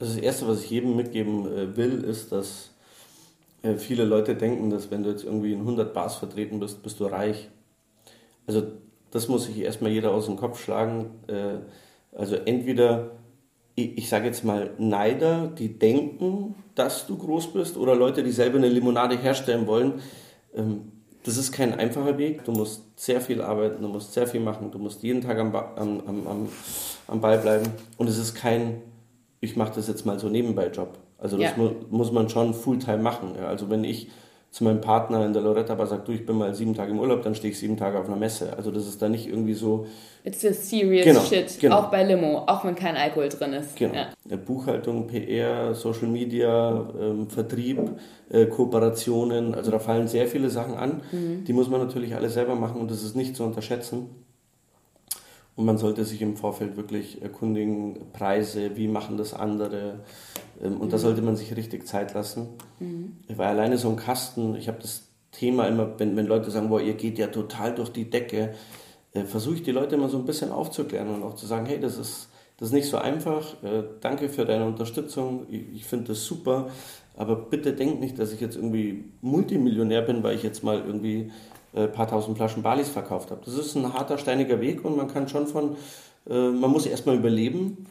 [0.00, 2.70] Das Erste, was ich jedem mitgeben äh, will, ist, dass
[3.62, 6.98] äh, viele Leute denken, dass wenn du jetzt irgendwie in 100 Bars vertreten bist, bist
[7.00, 7.50] du reich.
[8.46, 8.62] Also
[9.10, 11.10] das muss sich erstmal jeder aus dem Kopf schlagen.
[11.26, 11.58] Äh,
[12.16, 13.10] also entweder,
[13.74, 18.56] ich sage jetzt mal, Neider, die denken, dass du groß bist, oder Leute, die selber
[18.56, 20.00] eine Limonade herstellen wollen.
[20.54, 20.92] Ähm,
[21.24, 22.44] das ist kein einfacher Weg.
[22.44, 25.54] Du musst sehr viel arbeiten, du musst sehr viel machen, du musst jeden Tag am,
[25.54, 26.48] am, am,
[27.06, 27.66] am Ball bleiben.
[27.98, 28.80] Und es ist kein,
[29.40, 30.98] ich mache das jetzt mal so nebenbei Job.
[31.18, 31.62] Also das ja.
[31.62, 33.34] mu muss man schon Fulltime machen.
[33.38, 33.48] Ja.
[33.48, 34.08] Also wenn ich
[34.50, 36.98] zu meinem Partner in der Loretta Bar sage, du, ich bin mal sieben Tage im
[36.98, 38.56] Urlaub, dann stehe ich sieben Tage auf einer Messe.
[38.56, 39.86] Also das ist da nicht irgendwie so...
[40.24, 41.76] It's a serious genau, shit, genau.
[41.78, 43.76] auch bei Limo, auch wenn kein Alkohol drin ist.
[43.76, 43.94] Genau.
[43.94, 44.36] Ja.
[44.36, 47.78] Buchhaltung, PR, Social Media, ähm, Vertrieb,
[48.28, 51.02] äh, Kooperationen, also da fallen sehr viele Sachen an.
[51.12, 51.44] Mhm.
[51.44, 54.08] Die muss man natürlich alle selber machen und das ist nicht zu unterschätzen.
[55.56, 60.00] Und man sollte sich im Vorfeld wirklich erkundigen, Preise, wie machen das andere.
[60.62, 60.90] Ähm, und mhm.
[60.90, 62.48] da sollte man sich richtig Zeit lassen.
[62.78, 63.16] Mhm.
[63.28, 66.80] Weil alleine so ein Kasten, ich habe das Thema immer, wenn, wenn Leute sagen, boah,
[66.80, 68.54] ihr geht ja total durch die Decke,
[69.12, 71.80] äh, versuche ich die Leute immer so ein bisschen aufzuklären und auch zu sagen, hey,
[71.80, 72.28] das ist,
[72.58, 76.68] das ist nicht so einfach, äh, danke für deine Unterstützung, ich, ich finde das super,
[77.16, 81.30] aber bitte denkt nicht, dass ich jetzt irgendwie Multimillionär bin, weil ich jetzt mal irgendwie
[81.72, 83.42] äh, paar tausend Flaschen Balis verkauft habe.
[83.44, 85.76] Das ist ein harter, steiniger Weg und man kann schon von,
[86.28, 87.86] äh, man muss erstmal überleben.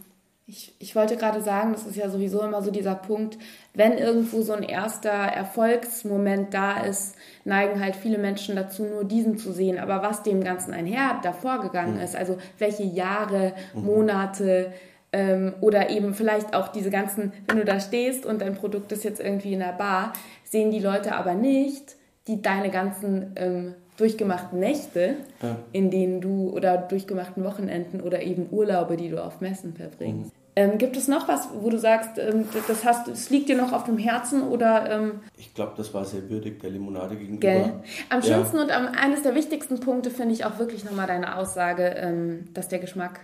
[0.47, 3.38] Ich, ich wollte gerade sagen, das ist ja sowieso immer so dieser Punkt,
[3.75, 7.15] wenn irgendwo so ein erster Erfolgsmoment da ist,
[7.45, 9.77] neigen halt viele Menschen dazu, nur diesen zu sehen.
[9.77, 12.01] Aber was dem Ganzen einher davor gegangen mhm.
[12.01, 13.86] ist, also welche Jahre, mhm.
[13.86, 14.73] Monate
[15.13, 19.03] ähm, oder eben vielleicht auch diese ganzen, wenn du da stehst und dein Produkt ist
[19.03, 20.13] jetzt irgendwie in der Bar,
[20.43, 21.95] sehen die Leute aber nicht,
[22.30, 25.57] die deine ganzen ähm, durchgemachten Nächte, ja.
[25.73, 30.32] in denen du oder durchgemachten Wochenenden oder eben Urlaube, die du auf Messen verbringst.
[30.32, 30.39] Mhm.
[30.55, 33.71] Ähm, gibt es noch was, wo du sagst, ähm, das, hast, das liegt dir noch
[33.71, 34.89] auf dem Herzen oder?
[34.89, 37.39] Ähm, ich glaube, das war sehr würdig der Limonade gegenüber.
[37.39, 37.73] Gell?
[38.09, 38.63] Am schönsten ja.
[38.63, 42.67] und am, eines der wichtigsten Punkte finde ich auch wirklich nochmal deine Aussage, ähm, dass
[42.67, 43.21] der Geschmack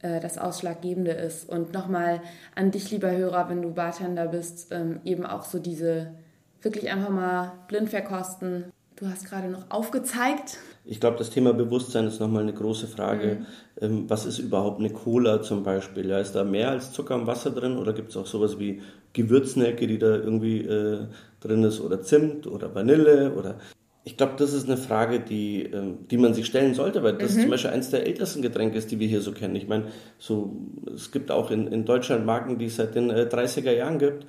[0.00, 1.48] äh, das Ausschlaggebende ist.
[1.48, 2.20] Und nochmal
[2.54, 6.14] an dich, lieber Hörer, wenn du Bartender bist, ähm, eben auch so diese
[6.64, 8.72] wirklich einfach mal blind verkosten.
[8.96, 10.58] Du hast gerade noch aufgezeigt.
[10.84, 13.38] Ich glaube, das Thema Bewusstsein ist nochmal eine große Frage.
[13.40, 13.46] Mhm.
[13.80, 16.08] Ähm, was ist überhaupt eine Cola zum Beispiel?
[16.08, 18.82] Ja, ist da mehr als Zucker im Wasser drin oder gibt es auch sowas wie
[19.12, 21.06] Gewürznelke, die da irgendwie äh,
[21.40, 23.58] drin ist oder Zimt oder Vanille oder
[24.06, 27.34] ich glaube, das ist eine Frage, die, ähm, die man sich stellen sollte, weil das
[27.34, 27.42] mhm.
[27.42, 29.56] zum Beispiel eines der ältesten Getränke ist, die wir hier so kennen.
[29.56, 29.86] Ich meine,
[30.18, 30.54] so,
[30.94, 34.26] es gibt auch in, in Deutschland Marken, die es seit den äh, 30er Jahren gibt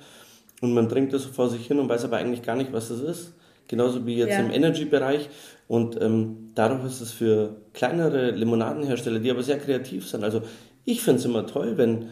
[0.60, 2.88] und man trinkt das so vor sich hin und weiß aber eigentlich gar nicht, was
[2.88, 3.34] das ist.
[3.68, 4.40] Genauso wie jetzt ja.
[4.40, 5.28] im Energy-Bereich.
[5.68, 10.22] Und ähm, dadurch ist es für kleinere Limonadenhersteller, die aber sehr kreativ sind.
[10.22, 10.42] Also
[10.84, 12.10] ich finde es immer toll, wenn.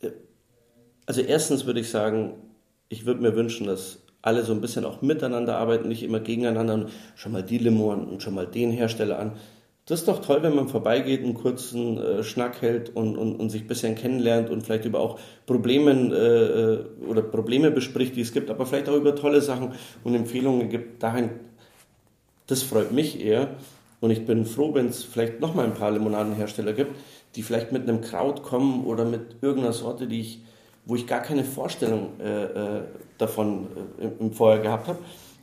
[0.00, 0.10] Äh,
[1.06, 2.34] also erstens würde ich sagen,
[2.88, 6.74] ich würde mir wünschen, dass alle so ein bisschen auch miteinander arbeiten, nicht immer gegeneinander
[6.74, 9.32] und schon mal die Limo und schon mal den Hersteller an.
[9.86, 13.50] Das ist doch toll, wenn man vorbeigeht, einen kurzen äh, Schnack hält und, und, und
[13.50, 18.20] sich ein bisschen kennenlernt und vielleicht über auch Probleme äh, äh, oder Probleme bespricht, die
[18.20, 19.72] es gibt, aber vielleicht auch über tolle Sachen
[20.04, 21.02] und Empfehlungen gibt.
[21.02, 21.30] Dahin,
[22.46, 23.56] das freut mich eher.
[24.00, 26.94] Und ich bin froh, wenn es vielleicht noch mal ein paar Limonadenhersteller gibt,
[27.34, 30.42] die vielleicht mit einem Kraut kommen oder mit irgendeiner Sorte, die ich,
[30.84, 32.82] wo ich gar keine Vorstellung äh, äh
[33.18, 33.68] davon
[34.00, 34.98] äh, im Vorher gehabt habe.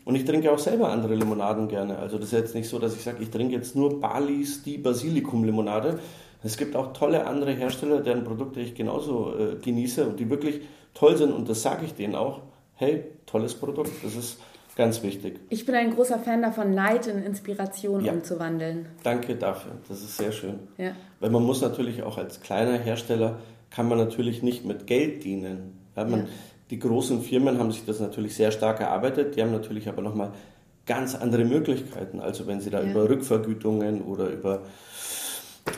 [0.10, 2.00] Und ich trinke auch selber andere Limonaden gerne.
[2.00, 4.80] Also das ist jetzt nicht so, dass ich sage, ich trinke jetzt nur Balis, die
[4.80, 6.00] Basilikum-Limonade.
[6.42, 10.62] Es gibt auch tolle andere Hersteller, deren Produkte ich genauso äh, genieße und die wirklich
[10.96, 11.32] toll sind.
[11.32, 12.42] Und das sage ich denen auch.
[12.74, 13.92] Hey, tolles Produkt.
[14.04, 14.40] Das ist
[14.76, 15.42] Ganz wichtig.
[15.50, 18.14] Ich bin ein großer Fan davon, Neid in Inspiration ja.
[18.14, 18.86] umzuwandeln.
[19.04, 19.74] Danke dafür.
[19.90, 20.58] Das ist sehr schön.
[20.78, 20.94] Ja.
[21.20, 23.40] Weil man muss natürlich auch als kleiner Hersteller,
[23.72, 25.78] kann man natürlich nicht mit Geld dienen.
[25.98, 26.28] Ja, man.
[26.70, 29.36] Die großen Firmen haben sich das natürlich sehr stark erarbeitet.
[29.36, 30.32] Die haben natürlich aber nochmal
[30.86, 32.20] ganz andere Möglichkeiten.
[32.20, 34.64] Also wenn sie da über Rückvergütungen oder über,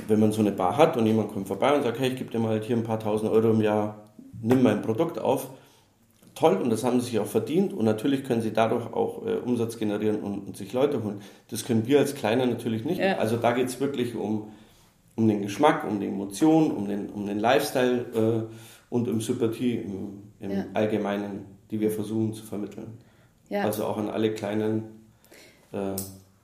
[0.07, 2.31] wenn man so eine Bar hat und jemand kommt vorbei und sagt, hey, ich gebe
[2.31, 4.05] dir mal hier ein paar tausend Euro im Jahr,
[4.41, 5.49] nimm mein Produkt auf,
[6.35, 9.35] toll und das haben sie sich auch verdient und natürlich können sie dadurch auch äh,
[9.35, 11.21] Umsatz generieren und, und, sich Leute holen.
[11.49, 12.99] Das können wir als Kleiner natürlich nicht.
[12.99, 13.17] Ja.
[13.17, 14.47] Also da geht es wirklich um,
[15.15, 18.53] um den Geschmack, um die Emotion, um den, um den Lifestyle äh,
[18.89, 20.65] und um Sympathie im, im ja.
[20.73, 22.97] Allgemeinen, die wir versuchen zu vermitteln.
[23.49, 23.63] Ja.
[23.63, 24.83] Also auch an alle Kleinen,
[25.71, 25.95] äh,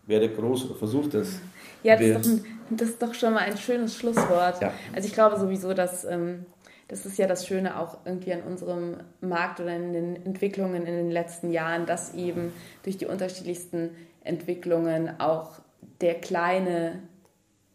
[0.06, 1.40] werde groß oder versucht es.
[1.84, 4.64] Ja, das ist, doch ein, das ist doch schon mal ein schönes Schlusswort.
[4.96, 6.06] Also ich glaube sowieso, dass...
[6.06, 6.46] Ähm,
[6.88, 10.96] das ist ja das Schöne auch irgendwie an unserem Markt oder in den Entwicklungen in
[10.96, 13.90] den letzten Jahren, dass eben durch die unterschiedlichsten
[14.24, 15.60] Entwicklungen auch
[16.00, 17.02] der kleine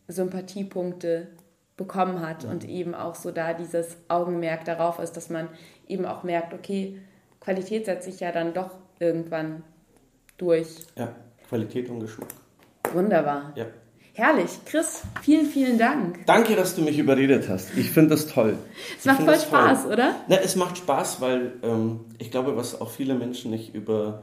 [0.08, 1.28] Sympathiepunkte
[1.76, 5.48] bekommen hat und eben auch so da dieses Augenmerk darauf ist, dass man
[5.92, 6.98] eben auch merkt, okay,
[7.40, 9.62] Qualität setzt sich ja dann doch irgendwann
[10.38, 10.68] durch.
[10.96, 11.14] Ja,
[11.48, 12.28] Qualität und Geschmack.
[12.92, 13.52] Wunderbar.
[13.54, 13.66] Ja.
[14.14, 14.50] Herrlich.
[14.66, 16.26] Chris, vielen, vielen Dank.
[16.26, 17.76] Danke, dass du mich überredet hast.
[17.78, 18.58] Ich finde das toll.
[18.98, 19.92] Es macht voll Spaß, toll.
[19.94, 20.16] oder?
[20.28, 24.22] Na, es macht Spaß, weil ähm, ich glaube, was auch viele Menschen nicht über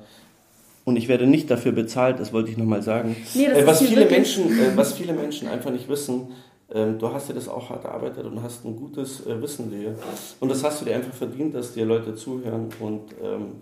[0.86, 3.16] und ich werde nicht dafür bezahlt, das wollte ich nochmal sagen.
[3.34, 6.30] Nee, das äh, was, viele Menschen, äh, was viele Menschen einfach nicht wissen,
[6.70, 9.96] du hast dir das auch hart erarbeitet und hast ein gutes äh, Wissen dir.
[10.40, 12.70] Und das hast du dir einfach verdient, dass dir Leute zuhören.
[12.80, 13.56] Und ähm,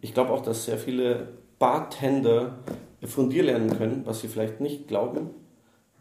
[0.00, 1.28] ich glaube auch, dass sehr viele
[1.58, 2.58] Bartender
[3.04, 5.30] von dir lernen können, was sie vielleicht nicht glauben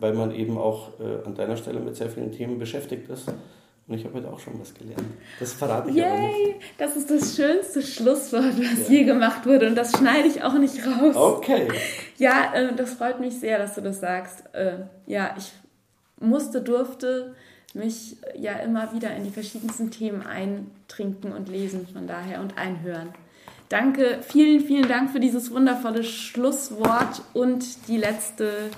[0.01, 3.27] weil man eben auch äh, an deiner Stelle mit sehr vielen Themen beschäftigt ist.
[3.88, 5.03] Und ich habe heute auch schon was gelernt.
[5.39, 6.59] Das verrate ich Yay, aber nicht.
[6.77, 8.95] Das ist das schönste Schlusswort, was ja.
[8.95, 9.67] je gemacht wurde.
[9.67, 11.15] Und das schneide ich auch nicht raus.
[11.15, 11.67] Okay.
[12.17, 14.43] Ja, äh, das freut mich sehr, dass du das sagst.
[15.05, 15.51] Ja, ich
[16.22, 17.36] musste, durfte
[17.74, 23.09] mich ja immer wieder in die verschiedensten Themen eintrinken und lesen von daher und einhören.
[23.69, 28.69] Danke, vielen, vielen Dank für dieses wundervolle Schlusswort und die letzte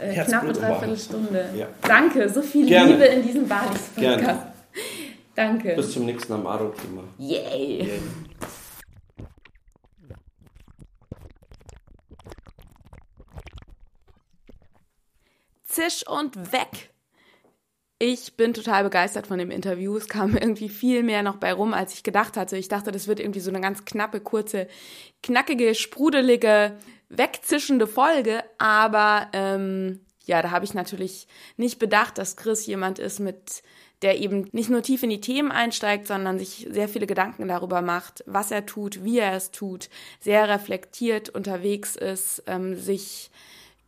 [0.00, 1.50] äh, knappe Dreiviertelstunde.
[1.54, 1.66] Ja.
[1.82, 2.92] Danke, so viel Gerne.
[2.92, 4.46] Liebe in diesem Balis-Podcast.
[5.34, 5.74] Danke.
[5.74, 7.02] Bis zum nächsten Amaro-Thema.
[7.18, 7.82] Yay.
[7.82, 8.00] Yay.
[15.74, 16.90] Zisch und weg.
[17.98, 19.96] Ich bin total begeistert von dem Interview.
[19.96, 22.56] Es kam irgendwie viel mehr noch bei rum, als ich gedacht hatte.
[22.56, 24.68] Ich dachte, das wird irgendwie so eine ganz knappe, kurze,
[25.24, 26.76] knackige, sprudelige
[27.08, 33.18] wegzischende Folge, aber ähm, ja, da habe ich natürlich nicht bedacht, dass Chris jemand ist,
[33.18, 33.62] mit
[34.02, 37.82] der eben nicht nur tief in die Themen einsteigt, sondern sich sehr viele Gedanken darüber
[37.82, 39.88] macht, was er tut, wie er es tut,
[40.20, 43.30] sehr reflektiert unterwegs ist, ähm, sich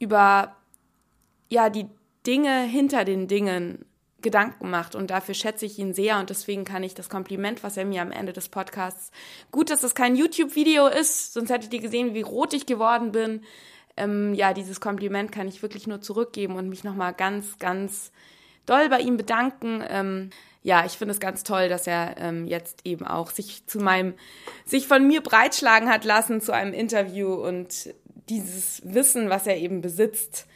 [0.00, 0.56] über
[1.48, 1.86] ja die
[2.26, 3.84] Dinge hinter den Dingen
[4.22, 7.76] Gedanken macht und dafür schätze ich ihn sehr und deswegen kann ich das Kompliment, was
[7.76, 9.12] er mir am Ende des Podcasts,
[9.52, 13.42] gut, dass es kein YouTube-Video ist, sonst hättet ihr gesehen, wie rot ich geworden bin.
[13.96, 18.10] Ähm, ja, dieses Kompliment kann ich wirklich nur zurückgeben und mich nochmal ganz, ganz
[18.64, 19.84] doll bei ihm bedanken.
[19.88, 20.30] Ähm,
[20.62, 24.14] ja, ich finde es ganz toll, dass er ähm, jetzt eben auch sich zu meinem,
[24.64, 27.94] sich von mir breitschlagen hat lassen zu einem Interview und
[28.28, 30.48] dieses Wissen, was er eben besitzt,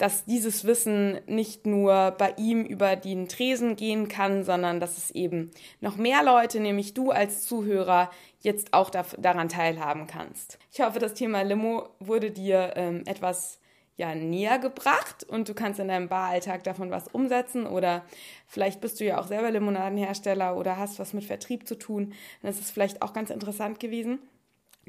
[0.00, 5.10] dass dieses Wissen nicht nur bei ihm über den Tresen gehen kann, sondern dass es
[5.10, 5.50] eben
[5.82, 10.58] noch mehr Leute, nämlich du als Zuhörer, jetzt auch da, daran teilhaben kannst.
[10.72, 13.60] Ich hoffe, das Thema Limo wurde dir ähm, etwas
[13.96, 18.02] ja, näher gebracht und du kannst in deinem Baralltag davon was umsetzen oder
[18.46, 22.14] vielleicht bist du ja auch selber Limonadenhersteller oder hast was mit Vertrieb zu tun.
[22.42, 24.18] Das ist vielleicht auch ganz interessant gewesen.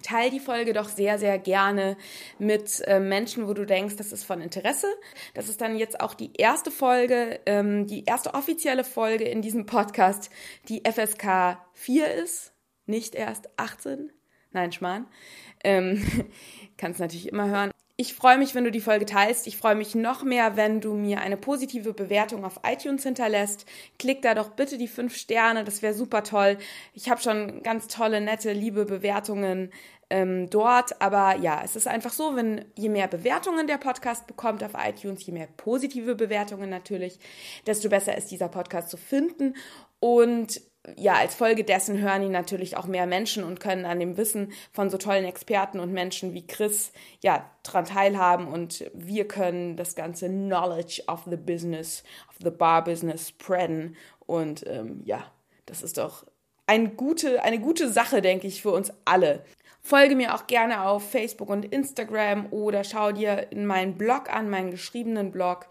[0.04, 1.98] Teil die Folge doch sehr, sehr gerne
[2.40, 4.88] mit äh, Menschen, wo du denkst, das ist von Interesse.
[5.34, 9.66] Das ist dann jetzt auch die erste Folge, ähm, die erste offizielle Folge in diesem
[9.66, 10.30] Podcast,
[10.70, 12.54] die FSK 4 ist,
[12.86, 14.12] nicht erst 18.
[14.52, 15.08] Nein, Schmarrn.
[15.64, 16.04] Ähm,
[16.78, 17.72] Kannst natürlich immer hören.
[18.02, 19.46] Ich freue mich, wenn du die Folge teilst.
[19.46, 23.68] Ich freue mich noch mehr, wenn du mir eine positive Bewertung auf iTunes hinterlässt.
[24.00, 26.58] Klick da doch bitte die fünf Sterne, das wäre super toll.
[26.96, 29.70] Ich habe schon ganz tolle, nette, liebe Bewertungen
[30.10, 31.00] ähm, dort.
[31.00, 35.24] Aber ja, es ist einfach so, wenn je mehr Bewertungen der Podcast bekommt auf iTunes,
[35.24, 37.20] je mehr positive Bewertungen natürlich,
[37.68, 39.56] desto besser ist dieser Podcast zu finden.
[40.00, 40.60] Und
[40.98, 44.52] ja, als Folge dessen hören ihn natürlich auch mehr Menschen und können an dem Wissen
[44.72, 49.96] von so tollen Experten und Menschen wie Chris ja dran teilhaben und wir können das
[49.96, 55.32] ganze Knowledge of the Business, of the Bar Business spreaden und ähm, ja,
[55.68, 56.26] das ist doch
[56.66, 59.44] eine gute, eine gute Sache, denke ich, für uns alle.
[59.92, 64.50] Folge mir auch gerne auf Facebook und Instagram oder schau dir in meinen Blog an,
[64.50, 65.68] meinen geschriebenen Blog.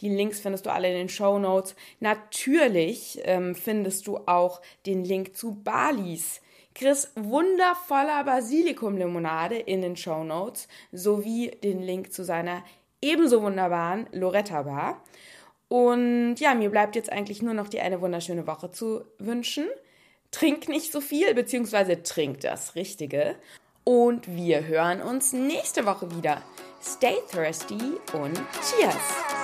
[0.00, 1.74] Die Links findest du alle in den Show Notes.
[1.98, 6.40] Natürlich ähm, findest du auch den Link zu Balis.
[6.76, 12.62] Chris wundervoller Basilikumlimonade in den Show Notes sowie den Link zu seiner
[13.02, 15.02] ebenso wunderbaren Loretta Bar.
[15.66, 19.66] Und ja, mir bleibt jetzt eigentlich nur noch die eine wunderschöne Woche zu wünschen.
[20.30, 23.34] Trink nicht so viel, beziehungsweise trink das Richtige.
[23.84, 26.40] Und wir hören uns nächste Woche wieder.
[26.82, 29.43] Stay thirsty und cheers!